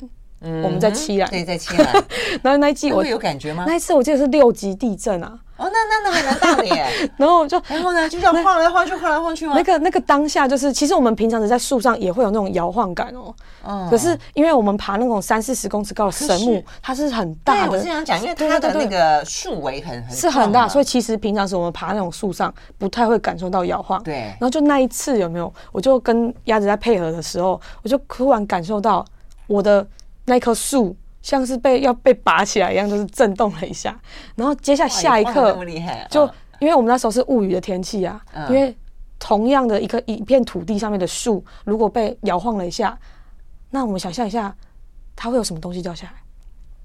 [0.64, 1.92] 我们在七兰，对，在七兰。
[2.42, 3.64] 然后那一季我有感觉吗？
[3.66, 5.38] 那一次我记得是六级地震啊。
[5.60, 6.86] 哦，那那那还蛮大的耶。
[7.18, 9.52] 然后就然后呢，就这样晃来晃去，晃来晃去吗？
[9.54, 13.34] 那个那个当下就是，其实我们平常是在树上也会有那种摇晃感哦。
[13.66, 13.86] 嗯。
[13.90, 17.72] 可是因为我们爬那种三四十公尺高的神木，它是很大的。
[17.72, 24.02] 我是想讲，因为它的那个树围很很是很大，所以其实平常时我们爬那种树上不太会感受到摇晃。
[24.02, 24.14] 对。
[24.14, 25.52] 然后就那一次有没有？
[25.72, 29.04] 我就跟鸭子在配合的时候，我就突然感受到
[29.46, 29.86] 我的
[30.24, 30.96] 那棵树。
[31.22, 33.98] 像是被要被拔起来一样，就是震动了一下，
[34.34, 35.56] 然后接下来下一刻，
[36.08, 36.24] 就
[36.58, 38.74] 因为我们那时候是雾雨的天气啊，因为
[39.18, 42.98] 同样的一个一片土地上面的树，如果被摇晃了一下，
[43.70, 44.54] 那我们想象一下，
[45.14, 46.12] 它会有什么东西掉下来？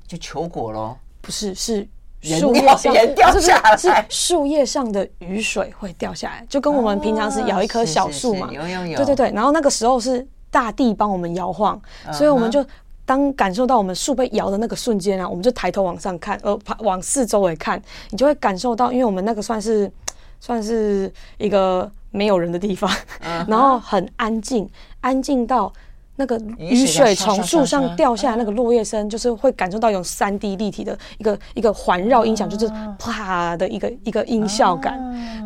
[0.05, 0.97] 就球果咯？
[1.21, 1.87] 不是，是
[2.21, 12.65] 树叶上掉下来，是树叶上的雨水会掉下来，就跟我们平常是摇一棵小树嘛，有有有，对对对，然后那个时候是大地帮我们摇晃，所以我们就。
[13.05, 19.91] 当感受到我们树被摇的那个瞬间啊，我们就抬头往上看，呃，往四周围看，你就会感受到，因为我们那个算是
[20.41, 22.89] 算是一个没有人的地方
[23.23, 23.49] ，uh huh.
[23.49, 24.69] 然后很安静，
[25.01, 25.71] 安静到。
[26.17, 34.97] 那个雨水从树上掉下来，那个落叶声，就是会感受到一种三 D 立体的一个一个环绕音响，就是啪的一个一个音效感。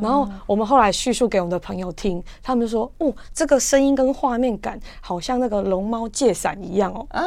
[0.02, 7.26] 然后我们后来叙述给我们的朋友听，他们就说：“哦，这个声音跟画面感好像那个龙猫借伞一样哦。”啊，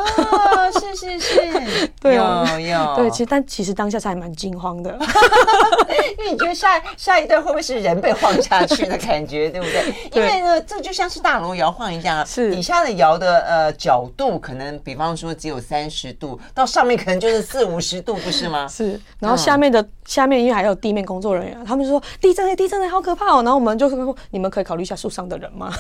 [0.73, 4.97] 是是是， 对哦，有对，其实但其实当下是还蛮惊慌的，
[6.19, 9.95] 因为你觉得下下一段会不会是人被晃下去的感觉，对不对？
[10.15, 13.32] 因为呢，这就像是大楼摇晃一样，是底下的摇的。
[13.33, 18.67] 个呃角度可能，比方说只有三十度，到上面可能就是四五十度，不是吗？
[18.69, 19.01] 是。
[19.19, 23.43] 然后下面的、嗯、下面因为还有地面工作人员，他们就说地震嘞，地震嘞，好可怕哦。
[23.43, 25.73] 然后我们就说，你们可以考虑一下树上的人吗？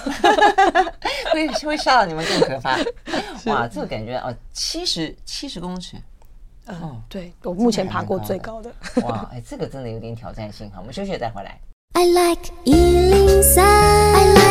[1.32, 2.78] 会会吓到你们更可怕。
[3.50, 5.96] 哇，这个感觉啊，七十七十公尺。
[6.66, 8.72] 嗯、哦，对，我目前爬过最高的。
[9.02, 10.70] 哇，哎，这个真的有点挑战性。
[10.70, 11.58] 哈，我们休息再回来。
[11.94, 14.41] I like 103, I like radio。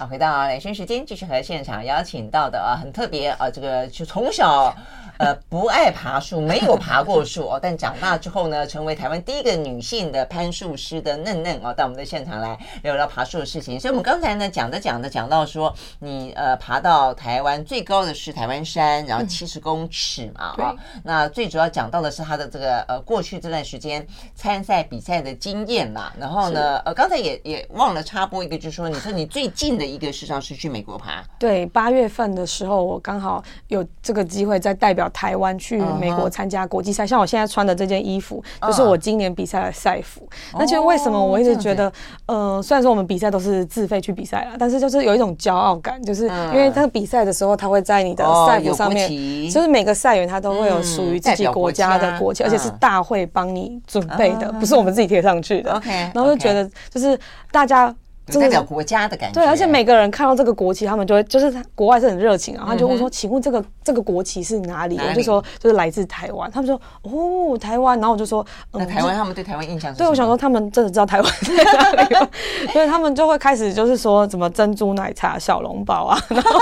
[0.00, 4.74] 好，回到连线时间，继续和现场邀请到的啊，很特别啊，这个就从小。
[5.18, 13.78] 呃，不爱爬树，没有爬过树哦，但长大之后呢，成为台湾第一个女性的攀树师的嫩嫩哦，到我们的现场来聊聊爬树的事情。
[13.78, 20.78] 所以，我们刚才呢讲着讲着讲到说，你呃爬到台湾最高的是台湾山，然后七十公尺嘛，哈、嗯哦。
[21.04, 26.10] 那最主要讲到的是他的这个呃过去这段时间参赛比赛的经验啦。
[26.18, 31.22] 然后呢，呃，刚才也也忘了插播一个，就是说，你说你最近的一个事实上是去美国爬。
[31.38, 35.00] 对，八月份的时候，我刚好有这个机会在代表。
[35.12, 37.10] 台湾去美国参加国际赛，uh -huh.
[37.10, 40.20] 像我现在穿的这件衣服，就是我今年比赛的赛服。
[40.20, 40.58] Uh -huh.
[40.60, 41.92] 那其实为什么我一直觉得，
[42.26, 49.52] 呃，虽然说我们比赛都是自费去比赛了，但是就是有一种骄傲感，就是因为他比赛的时候，他会在你的赛服上面，uh.
[49.52, 55.74] 就是每个赛员他都会有属于自己国家的国旗，而且是大会帮你准备的，不是我们自己贴上去的。
[55.74, 57.18] OK，然后就觉得就是
[57.50, 57.94] 大家。
[58.38, 69.98] 代表国家的感觉，对，而且每个人看到这个国旗，他们就会就是国外是很热情然后就会说：“请问这个这个国旗是哪里？”我就说：“就是来自台湾。”他们说：“哦，台湾。”然后我就说：“嗯，台湾他们对台湾印象是……
[69.98, 72.14] 对，我想说他们真的知道台湾在哪里，
[72.72, 76.18] 所以他们就会开始就是说什么珍珠奶茶、小笼包啊。
[76.28, 76.60] 然后，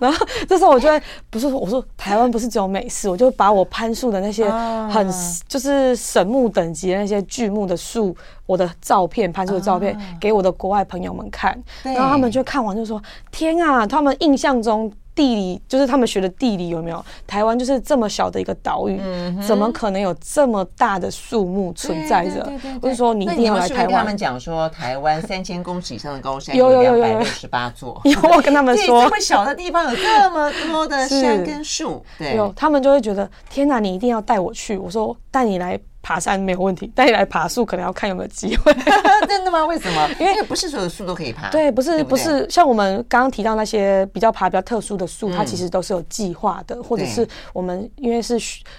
[0.00, 4.48] 然后这时候我就会不是说我说台湾不是只有美式，我就把我攀树的那些
[4.90, 5.08] 很
[5.48, 8.16] 就是神木等级的那些巨木的树。
[8.52, 13.86] 我的照片，拍出的照片给我的国外朋友们看，然后他们就看完就说：“天啊！
[13.86, 17.02] 他们印象中地理就是他们学的地理有没有？
[17.26, 19.00] 台湾就是这么小的一个岛屿，
[19.46, 22.46] 怎么可能有这么大的树木存在着？
[22.82, 27.98] 我就说你一定要来台湾。”他们讲说，台湾三千公尺以上的高山 有有有有十八座。
[28.04, 33.80] 有我跟他们说，这么小的地方有这么多的山跟树，对，有他们就会觉得：“天哪！
[33.80, 38.72] 你一定要带我去。”我说：“带你来。”爬山没有问题，但你来爬树可能要看有没有机会。
[39.28, 39.64] 真的吗？
[39.66, 40.08] 为什么？
[40.18, 41.48] 因为不是所有的树都可以爬。
[41.50, 48.36] 对，不是不是像我们刚刚提到那些比较爬比较特殊的树，嗯，它其实都是有计划的，或者是我们因为是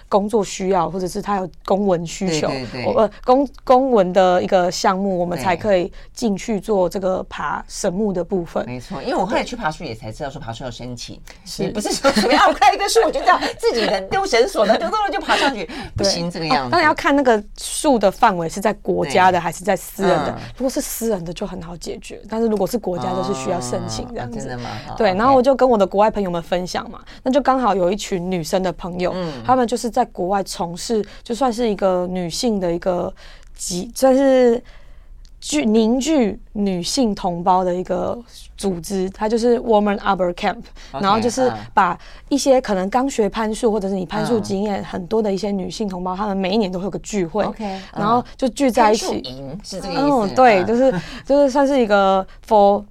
[0.10, 8.66] 工作需要，或者是它有公文需求，对对对，呃公公文的一个项目，我们才可以进去做这个爬神木的部分。
[8.66, 12.48] 没错，因为我后来去爬树也才知道说爬树要申请，是不是说怎么样？
[12.50, 16.72] 我看一个树我就这样自己的丢绳索的丢到了就爬上去， 不行这个样子。
[16.72, 17.13] 当然要看。
[17.14, 20.32] 那个树的范围是在国家的还是在私人的？
[20.32, 24.40] 嗯、如果是私人的就很好解决，但是如果是国家的，是需要申请这样子。
[24.40, 24.70] 哦、真的吗？
[24.98, 33.14] 对，然后我就跟我的国外朋友们分享嘛，那就刚好有一群女生的朋友，嗯，他们就是在国外从事，就算是一个女性的一个
[33.56, 34.62] 集，算是。
[35.44, 38.18] 聚凝聚女性同胞的一个
[38.56, 49.22] 组织，它就是 Woman Arbor Camp，okay, 然后就是把一些可能刚学攀树或者是你攀树经验很多的一些女性同胞，她、嗯、们每一年都会有个聚会，okay, 然后就聚在一起，
[49.62, 50.34] 是这个意思？
[50.34, 50.94] 嗯，对，就是
[51.26, 52.82] 就是算是一个 for。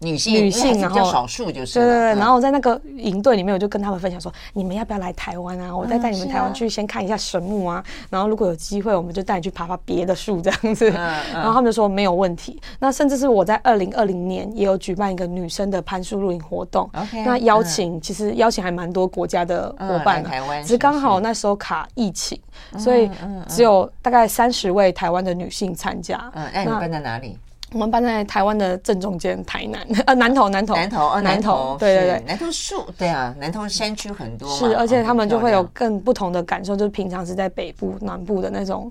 [0.00, 5.76] 女性，女性，然后少数就是对对对，然后我在那个营队里面，我就跟他们分享说，你们要不要来台湾啊？
[5.76, 10.88] 我再带你们台湾去先看一下神木啊，然后如果有机会，我们就带你去爬爬别的树这样子。
[10.90, 12.60] 然后他们就说没有问题。
[12.78, 16.88] 那甚至是我在二零二零年也有举办一个女生的攀树露营活动，
[17.24, 22.40] 那邀请其实邀请还蛮多国家的伙伴的，只是刚好那时候卡疫情，
[22.78, 23.10] 所以
[23.46, 26.18] 只有大概三十位台湾的女性参加。
[26.34, 27.38] 嗯，那你办在哪里？
[27.72, 29.86] 我们搬在台湾的正中间，台南。
[30.06, 30.74] 呃南投南投。
[30.74, 38.90] 南投呃南投，对对对，南投树对啊，南投山区很多是，而且他们就会有更不同的感受，就是平常是在北部南部的那种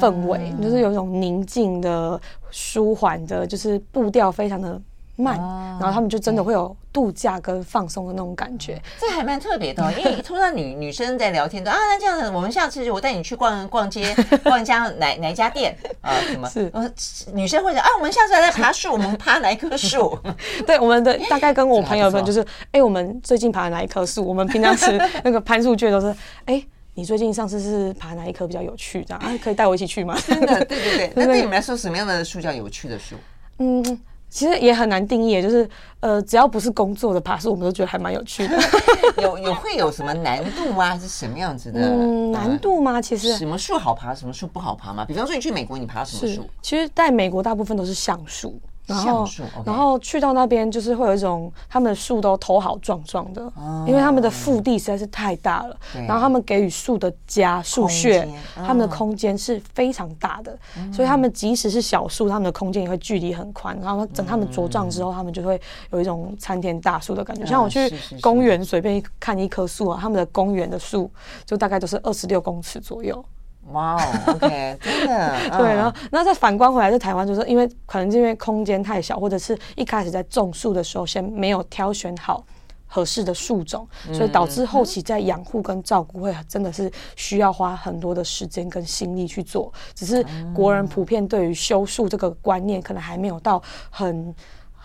[0.00, 4.80] 氛围，就是有一种宁静的、舒缓的，就是步调非常的。
[5.16, 5.36] 慢，
[5.78, 9.92] 然后他们就真的会有度假跟放松的那种感觉，这还蛮特别的。
[9.92, 16.12] 因为通常女 女生在聊天的啊，那这样子，我们下次我带你去逛逛街， 逛一家哪哪一家店啊？
[16.26, 16.50] 什么？
[16.96, 20.18] 是女生会讲啊，我们下次来爬树，我们爬哪一棵树？
[20.66, 24.26] 对，我们的大概跟我朋友们就是，哎，我们最近爬哪一棵树？
[24.26, 26.12] 我们平常是那个攀树界都是，
[26.46, 26.60] 哎，
[26.94, 29.04] 你最近上次是爬哪一棵比较有趣？
[29.04, 30.18] 这样啊，可以带我一起去吗？
[30.26, 31.12] 真的，对对对。
[31.14, 33.14] 那对你们来说，什么样的树叫有趣的树？
[33.58, 34.00] 嗯。
[34.34, 35.66] 其实也很难定义，就是
[36.00, 38.58] 呃，只要不是工作的爬树，我们都觉得还蛮有趣的。
[39.22, 40.88] 有有会有什么难度吗？
[40.88, 41.80] 还是什么样子的？
[41.80, 43.00] 嗯，难度吗？
[43.00, 45.04] 其实什么树好爬，什么树不好爬吗？
[45.04, 46.50] 比方说你去美国，你爬什么树？
[46.60, 48.60] 其实在美国大部分都是橡树。
[48.86, 49.26] 然后，
[49.64, 53.42] 然后去到那边就是会有一种他们的树都头好壮壮的，
[53.86, 55.76] 因为他们的腹地实在是太大了。
[56.06, 60.58] 然后他们给予树的家树穴，他们的空间是非常大的，
[60.92, 63.78] 所以他们即使是小树，他们的空间也会距离很宽。
[63.80, 67.46] 然后等他们茁壮之后，他们就会有一种参天大树的感觉。
[67.46, 67.90] 像我去
[68.20, 71.10] 公园随便看一棵树啊，他们的公园的树
[71.46, 73.24] 就大概都是二十六公尺左右。
[73.72, 82.44] 哇哦，OK， 真的 对，然后，那再反观回来，在台湾就是因为可能是因为空间太小，或者是一开始在种树的时候，先没有挑选好
[82.86, 89.72] 合适的树种，所以导致后期在养护跟照顾会真的是需要花很多的时间跟心力去做。
[89.94, 94.34] 只是国人普遍对于修树这个观念，可能还没有到很。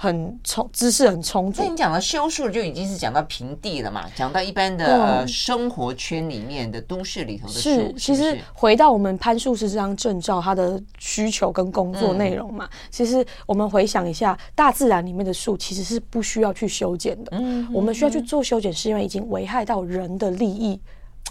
[0.01, 1.61] 很充知识很充足。
[1.61, 4.05] 那你讲到修树，就已经是讲到平地了嘛？
[4.15, 7.59] 讲到一般的、嗯呃、生活圈里面的都市里头的树。
[7.59, 17.31] 是，其实回到我们攀树师这张证照，它的需求跟工作内容嘛，嗯、其实我们回想一下，大自然里面的树其实是不需要去修剪的。
[17.33, 20.79] 嗯，我们需要去做修剪，是因为已经危害到人的利益。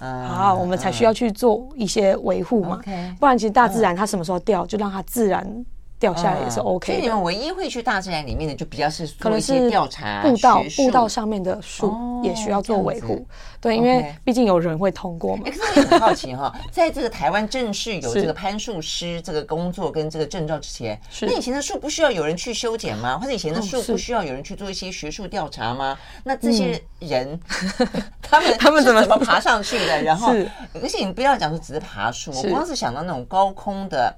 [0.02, 2.82] 嗯，好，我们才需要去做一些维护嘛。
[2.84, 5.64] 嗯、不然，其实大自然它什么时候掉，就让它自然。
[5.98, 6.92] 掉下来也是 OK 的。
[6.92, 13.26] 所以你们唯一会去大自然里面的，就比较是做一些调查、步道、步道上面的树也需要做维护。
[13.60, 15.42] 对，因为毕竟有人会通过嘛。
[15.44, 23.18] 可是我很好奇哈，在这个台湾正式有这个攀树师这个工作跟这个证照之前，那以前的树不需要有人去修剪吗？
[23.18, 25.98] 或者以前的树不需要有人去做一些学术调查吗？
[26.22, 27.40] 那这些人，
[28.22, 30.02] 他们他们怎么怎么爬上去的？
[30.02, 30.32] 然后，
[30.80, 34.14] 而且你不要讲说只是爬树，我光是想到那种高空的。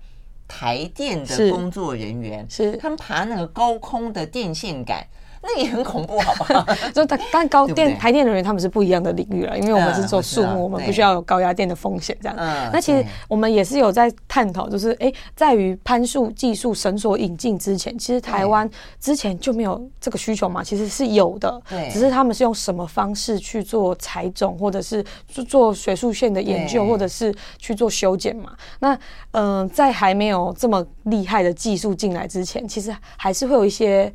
[0.51, 5.07] 台电的工作人员是，是他们爬那个高空的电线杆。
[5.43, 6.67] 那也很恐怖，好不好？
[6.93, 12.37] 就但但高电台电人员他们是不一样的领域了，因为我们是做树木，我们不需要有高压电的风险这样。
[12.73, 18.69] 那其实我们也是有在探讨，就是哎，在于攀树技术绳索引进之前，其实台湾
[19.01, 21.61] 之前就没有这个需求嘛，其实是有的，
[21.91, 25.03] 只是他们是用什么方式去做采种，或者是
[25.49, 28.53] 做学术线的研究，或者是去做修剪嘛。
[28.81, 28.99] 那
[29.31, 34.13] 嗯，在还没有这么厉害的技术进来之前，其实还是会有一些。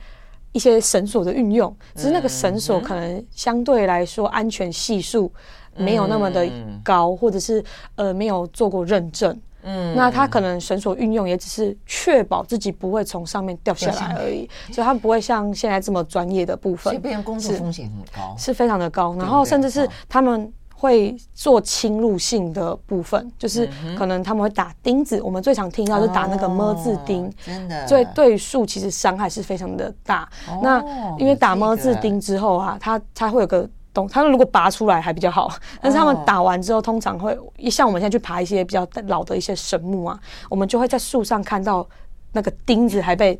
[0.55, 5.29] 一些绳索的运用，只是那个绳索可能相对来说安全系数
[5.75, 6.49] 没有那么的
[6.81, 7.61] 高，或者是
[7.95, 9.37] 呃没有做过认证。
[9.63, 16.83] 嗯，那它可能绳索运用也只是确保自己不会从上面掉下来而已，所以它不会像现在这么专业的部分。
[16.83, 19.13] 所以别人工作风险很高，是非常的高。
[19.15, 20.51] 然后甚至是他们。
[20.85, 23.67] 会做侵入性的部分，就是
[23.97, 25.19] 可能他们会打钉子。
[25.21, 30.29] 我们最常听到就是打那个么字钉，真的，所以对树其实伤害是非常的大。
[30.61, 30.79] 那
[31.17, 35.51] 因为打么字钉之后啊，它它会有个洞，它如果拔出来还比较好。
[35.81, 37.37] 但是他们打完之后，通常会
[37.69, 40.17] 像我们现在去爬一些比较老的一些神木啊，
[40.49, 41.85] 我们就会在树上看到
[42.31, 43.37] 那个钉子还被。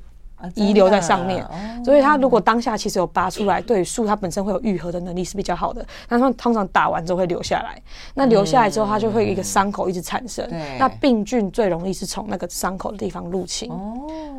[0.53, 1.45] 遗留在上面，
[1.83, 5.85] 所以它如果当下其实有拔出来，对树它本身会有愈合的能力是比较好的。
[6.07, 7.81] 但它通常打完之后会留下来，
[8.13, 10.47] 那留下来之后它就会一个伤口一直产生。
[10.77, 13.71] 那病菌最容易是从那个伤口的地方入侵。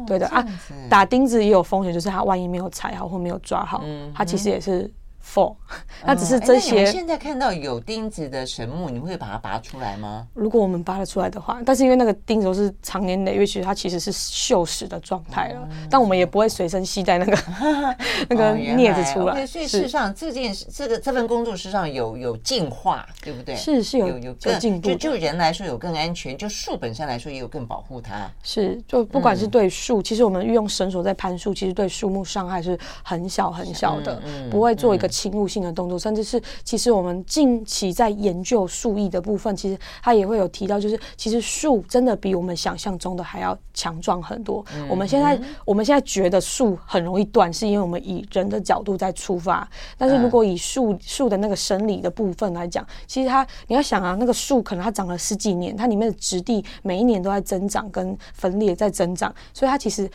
[0.07, 0.47] 对的啊，
[0.89, 3.83] 打钉子也有风险，就是它万一没有踩好或没有抓好，
[4.15, 4.91] 它其实也是。
[5.27, 5.57] For，
[6.07, 6.87] 那只是这些。
[6.87, 10.27] 现在看到有钉子的神木，你会把它拔出来吗？
[10.35, 15.69] 如果我们拔得出来的话，但是因为那个钉子都是常年累月，其实它其实是锈蚀的状态了。
[15.91, 17.39] 但我们也不会随身携带那个
[18.31, 19.45] 那个镊子出来。
[19.47, 23.57] 所以事实上，这件事，这个这份工作实际上有有进化，对不对？
[23.57, 24.89] 是是有有有进步。
[24.89, 28.31] 就就人来说有更安全，就树本身来说也有更保护它。
[28.43, 35.09] 是，就不管是对树，其实我们运用绳索在攀树，其实对树木伤害是很小很小的，不会做一个。
[35.17, 44.63] 侵入性的动作，甚至是其实我们近期在研究树艺的部分，其实它也会有提到，就是其实树真的比我们想象中的还要强壮很多。
[44.91, 49.67] 我们现在我们现在觉得树很容易断，是因为我们以人的角度在出发。
[49.97, 60.11] 但是如果以树树的那个生理的部分来讲，其实它你要想啊，那个树可能它长了十几年，它里面的质地每一年都在增长跟分裂在增长，所以它其实。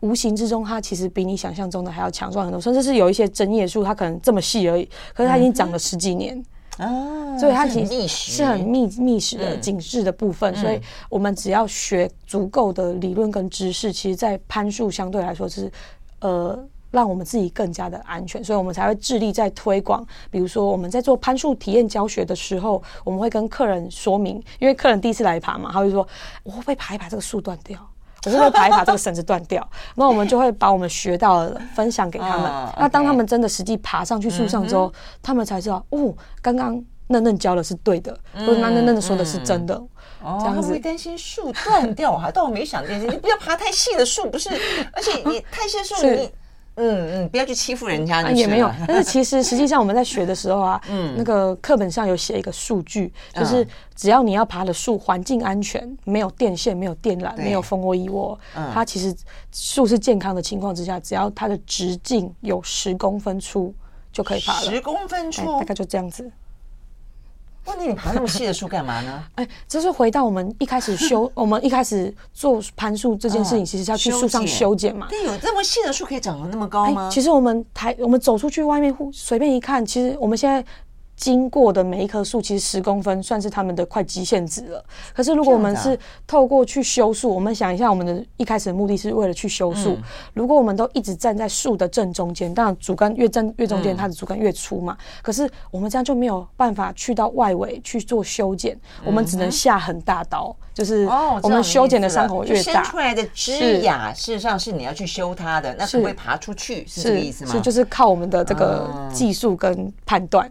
[0.00, 6.42] 无形之中，它其实比你想象中的还要强壮很多，甚至是有一些针叶树，它可能这么细而已，可是它已经长了十几年，
[6.78, 10.54] 啊，所以它其实是很密密实的紧致的部分。
[10.56, 15.70] 所以我们只要学足够的理论跟知识，其实，在攀树相对来说是，
[16.20, 16.58] 呃，
[16.90, 20.04] 让我们自己更加的安全，所以我们才会致力在推广。
[20.30, 26.06] 比如说，我们在做攀树体验教学的时候，我们会跟客人说明，因为客人第一次来爬嘛，他会说
[26.42, 27.78] ：“我会不会爬一爬这个树断掉？”
[28.26, 29.66] 我会不会爬一爬这个绳子断掉？
[29.96, 32.50] 那我们就会把我们学到的分享给他们。
[32.78, 34.92] 那当他们真的实际爬上去树上之后，
[35.22, 39.74] 他们才知道哦，刚刚嫩嫩教的是对的，或者那嫩嫩的说的是真的。
[40.22, 43.06] 哦，他们会担心树断掉，我还倒没想这件事。
[43.06, 44.50] 你不要爬太细的树，不是？
[44.92, 46.30] 而且你 太细的树，你。
[46.80, 48.70] 嗯嗯，不要去欺负人家，也没有。
[48.88, 58.38] 但是 其实实际上我们在学的时候啊，嗯，那个课本上有写一个数据，就是只要你要爬的树环境安全，没有电线、没有电缆、没有蜂窝、蚁窝，
[58.72, 59.14] 它其实
[59.52, 63.74] 树是健康的情况之下，只要它的直径有十公分粗
[64.12, 64.70] 就可以爬了。
[64.70, 66.30] 十公分粗，大概就这样子。
[67.70, 69.24] 问题，你爬那么细的树干嘛呢？
[69.36, 75.06] 哎，这是回到我们一开始修， 我们一开始做攀树这件事情，其实是要去树上修剪嘛。
[75.08, 77.08] 对，有这么细的树可以长得那么高吗？
[77.10, 80.64] 其实我们台，我们走出去外面，随便一看，其实我们现在。
[81.20, 84.82] 经过的每一棵树，其实十公分算是他们的快极限值了。
[85.14, 85.96] 可是如果我们是
[86.26, 89.98] 透过去修树，我们想一下，我们的一开始的目的是为了去修树。
[90.32, 94.96] 如果我们都一直站在树的正中间，当然主干越站越中间，它的主干越粗嘛。
[95.20, 101.06] 可是我们这样就没有办法去到外围去做修剪，我们只能下很大刀，就是
[101.42, 102.82] 我们修剪的伤口越大。
[102.82, 106.86] 伸出来的枝桠，事实上是你要去修它的，那是不可以爬出去？
[106.86, 107.52] 是这个意思吗？
[107.52, 110.50] 是，就是靠我们的这个技术跟判断。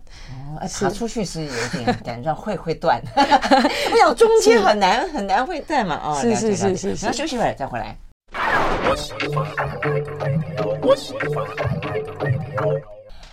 [0.68, 6.00] 爬出去是有点感觉会会断， 我想中间很难很难会断嘛。
[6.04, 7.96] 哦，是是是是，然后休息会儿再回来。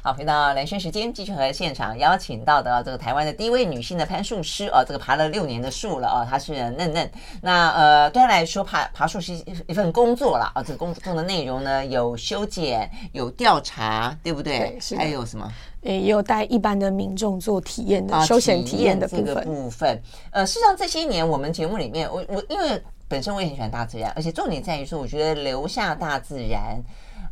[0.03, 7.11] 好，回到兰萱时间，继续和现场邀请到的这个台湾的第一位女性的攀树师哦，这个爬了六年的树了哦，她是嫩嫩。
[7.43, 9.33] 那呃，对她来说，爬爬树是
[9.66, 10.62] 一份工作了啊。
[10.62, 14.59] 这个工作的内容呢，有修剪，有调查，对不对？
[14.59, 14.97] 对，是。
[14.97, 15.53] 还有什么？
[15.93, 19.24] 也有带一般的民众做体验的休闲体验的部分。
[19.26, 26.82] 这个部分，呃，事实上这些年我们节目里面，我我因为本身我也很喜欢大自然，而且重点在于说，我觉得留下大自然，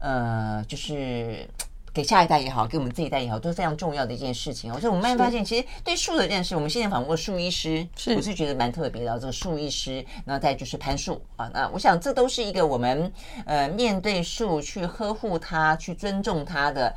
[0.00, 1.48] 呃，就是。
[1.94, 4.68] 给下一代也好，给我们这一代也好，都是非常重要的一件事情。
[4.80, 7.86] 所以我们慢慢发现，其实对树的认识，我们现在访问过树医师，
[8.16, 9.16] 我是觉得蛮特别的。
[9.20, 13.12] 这个树医师，然后再就是攀树啊，那我想这都是一个我们
[13.46, 16.92] 呃面对树去呵护它、去尊重它的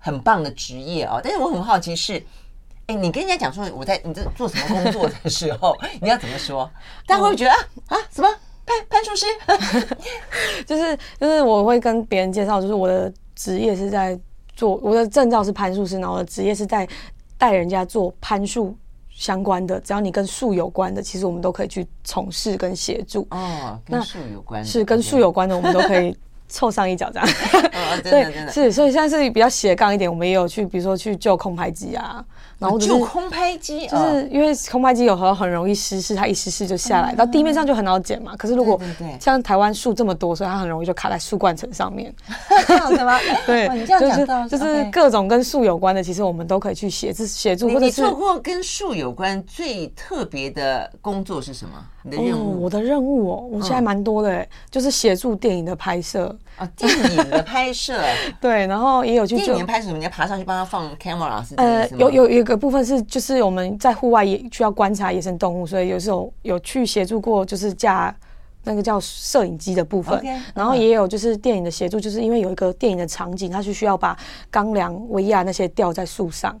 [0.00, 1.20] 很棒的职业啊。
[1.22, 2.20] 但是我很好奇是，
[2.86, 6.68] 哎，你跟人家讲说我在你在做什么工作的时候，你要怎么说？
[7.06, 8.28] 大家会觉得啊啊什么
[8.66, 9.26] 潘潘树师？
[10.66, 14.18] 就是就是我会跟别人介绍，就是我的职业是在。
[14.56, 16.86] 做我的证照是潘树师，然后我的职业是在
[17.38, 18.76] 带人家做攀树
[19.08, 23.26] 相关的，只要你跟树有关的，其实我们都可以去从事跟协助。
[23.30, 26.14] 哦，跟树有关是跟树有关的，我们都可以
[26.50, 27.28] 凑上一脚这样。
[28.02, 32.22] 对，是，所以现在是比较斜杠一点，我们也有去，比如说去救空拍机啊。
[32.60, 38.36] 然后就空拍机，就是因为空拍机有时候很容易失事，它一失事就下来，到地面上就很好捡嘛。
[38.36, 38.78] 可是如果
[39.18, 42.14] 像台湾树这么多，所以它很容易就卡在树冠层上面。
[42.66, 43.18] 这样子吗？
[43.46, 47.66] 对，就是就是各种跟树有关的，其实我们都可以去协助协助。
[47.68, 51.72] 或者你做过跟树有关最特别的工作是什么？
[52.02, 52.62] 你的任务？
[52.62, 58.00] 我的任务哦，我现在蛮多的，就是协助电影的拍摄啊，电影的拍摄。
[58.40, 59.98] 对，然后也有去电影拍摄什么？
[59.98, 62.00] 你要爬上去帮他放 camera 是这样子吗？
[62.00, 62.60] 有有一个。
[62.60, 68.14] 部分是，就是我们在户外也需要观察野生动物，所以有时候有去协助过，就是架
[68.64, 70.20] 那个叫摄影机的部分。
[70.20, 74.14] Okay, 然后也有就是电影的协助，就是因为有一个电影的场景，它是需要把
[74.50, 76.54] 钢梁、威亚那些吊在树上，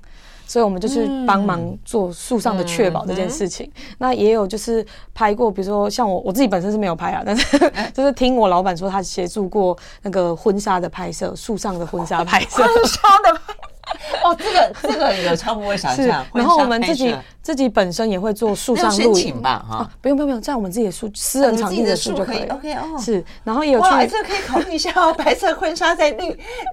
[0.46, 3.70] 所以我们就去帮忙做树上的确保这件事情。
[3.76, 13.54] 嗯、那也有就是拍过，比如说像我我自己本身是没有拍啊，但是就是听我老板说，他协助过那个婚纱的拍摄，树上的婚纱拍摄， 婚纱的拍。
[14.24, 16.24] 哦，这个这个有超不会想象。
[16.34, 22.44] 然后我们自己自己本身也会做树上录影吧，哈，不用不用不用，在我们自己的树私人场地的树就可以。
[22.44, 26.28] OK 哦，是，然后也有去，哇，这个可以考虑一下哦， 白色婚纱在绿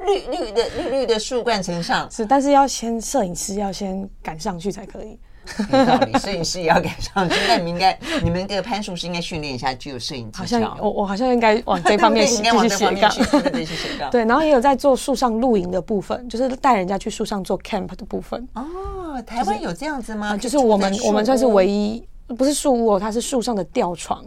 [0.05, 2.09] 绿绿的绿绿的树冠层上。
[2.11, 5.17] 是，但是要先摄影师要先赶上去才可以。
[5.71, 7.35] 有道理，摄影师也要赶上去。
[7.47, 10.39] 那你们应该， 你们这个攀树是应该训练一下具有摄影技巧。
[10.39, 14.09] 好像我我好像应该往这方面继续斜杠。
[14.11, 18.47] 对，然后也有在做树上露营的部分，就是带人家去树上做 camp 的部分。
[18.53, 20.35] 哦，台湾有这样子吗？
[20.37, 22.05] 就是我们我们算是唯一，
[22.37, 24.23] 不是树屋哦，它是树上的吊床。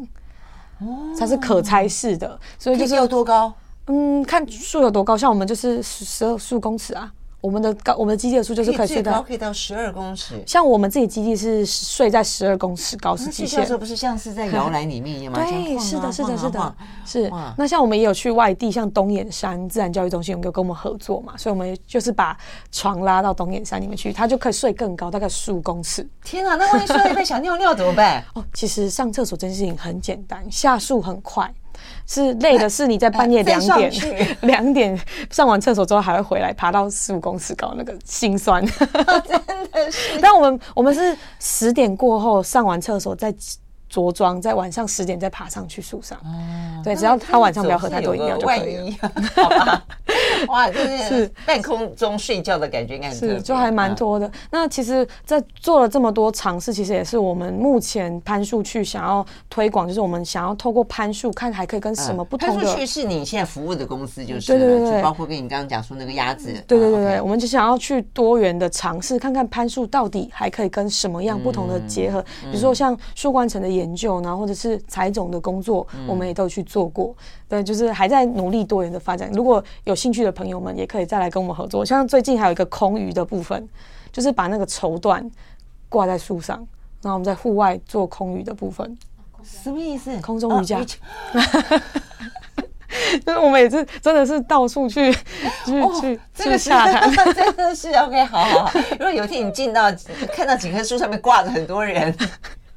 [0.78, 3.52] 哦，它是可拆式的，所以就是有多高？
[3.86, 7.12] 嗯，看树有多高，像我们就是十二十五公尺啊。
[7.41, 10.43] 我们的高，我们的基地的树就是可以睡到可以到十二公尺。
[10.47, 13.66] 像我们自己基地是睡在十二公尺高是极限。
[13.68, 15.41] 那不是像是在摇篮里面一样吗？
[15.49, 16.74] 对，是的，是的，是的，
[17.07, 17.32] 是。
[17.57, 22.36] 那像我们也有去外地，像东眼山自然教育中心，有跟我们合作嘛，所以我们就是把
[22.70, 26.07] 床拉到东眼山里面去，它就可以睡更高，大概十五公尺。
[26.22, 28.22] 天啊，那万一睡了一半想尿尿怎么办？
[28.34, 31.53] 哦，其实上厕所这件事情很简单，下树很快。
[32.11, 33.92] 是累的 是你在半夜两点
[34.42, 35.00] 两点
[35.30, 38.66] 上完厕所之后还会回来爬到四五公尺高，那个心酸。
[38.66, 39.40] 真
[39.70, 40.18] 的是。
[40.20, 43.32] 但我们我们是十点过后上完厕所再。
[43.91, 49.84] 着装在晚上十点再爬上去树上，哦，对，只要他晚上不要喝太多饮料就可以了，好吧？
[50.49, 54.26] 哇，就是半空中睡觉的感觉，应该是就还蛮多的。
[54.26, 62.55] 嗯、那其实，在做了这么多尝试，其实也是我们目前攀树去想要推广，就是我们想要透过攀树看还可以跟什么不同的。
[62.55, 77.14] 攀树去是你现在服务的公司，就是对对对，对，包括跟你刚刚讲说那个鸭子，对对对对，啊 okay、我们就想要去多元的尝试，看看攀树到底还可以跟什么样不同的结合，嗯、比如说像树冠层的研究，然后或者是采种的工作，我们也都去做过。
[77.16, 79.31] 嗯、对，就是还在努力多元的发展。
[79.33, 81.85] 如果有兴趣的朋友们，也可以再来跟我们合作。
[81.85, 83.68] 像最近还有一个空余的部分，
[84.12, 85.28] 就是把那个绸缎
[85.89, 86.59] 挂在树上，
[87.03, 88.97] 然后我们在户外做空余的部分。
[89.43, 90.14] 什么意思？
[90.20, 90.85] 空中瑜伽。
[93.24, 95.12] 就是我们也是真的是到处去
[95.64, 98.81] 去、哦、去去下 谈，真的是 OK，好好好。
[98.93, 99.91] 如果有一天你进到
[100.33, 102.14] 看到几棵树上面挂着很多人。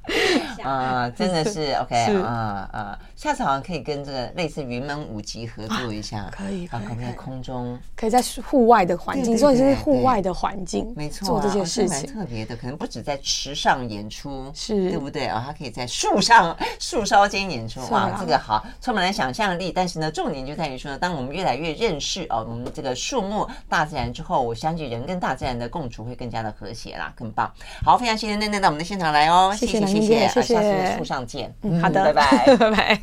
[0.64, 3.00] 啊，真的是 OK 啊啊！
[3.24, 15.42] 下次好像可以跟这个类似云门舞集合作一下，可以，可以在空中，可以在户外的环境，所以是户外的环境，没错，做这件事情蛮特别的，可能不止在池上演出，是对不对啊？
[15.48, 19.72] 它可以在树上 树梢间演出，哇，这个好，充满了想象力。
[19.72, 27.50] 但是呢，重点就在于说呢，当我们越来越认识哦，我们这个树木大自然之后，我相信人跟大自然的共处会更加的和谐啦，更棒。
[27.86, 29.80] 好，非常谢谢嫩嫩到我们的现场来哦，谢谢。
[29.80, 31.54] 谢谢，谢谢，下次树上见。
[31.62, 33.02] 嗯，好的，拜拜， 拜拜。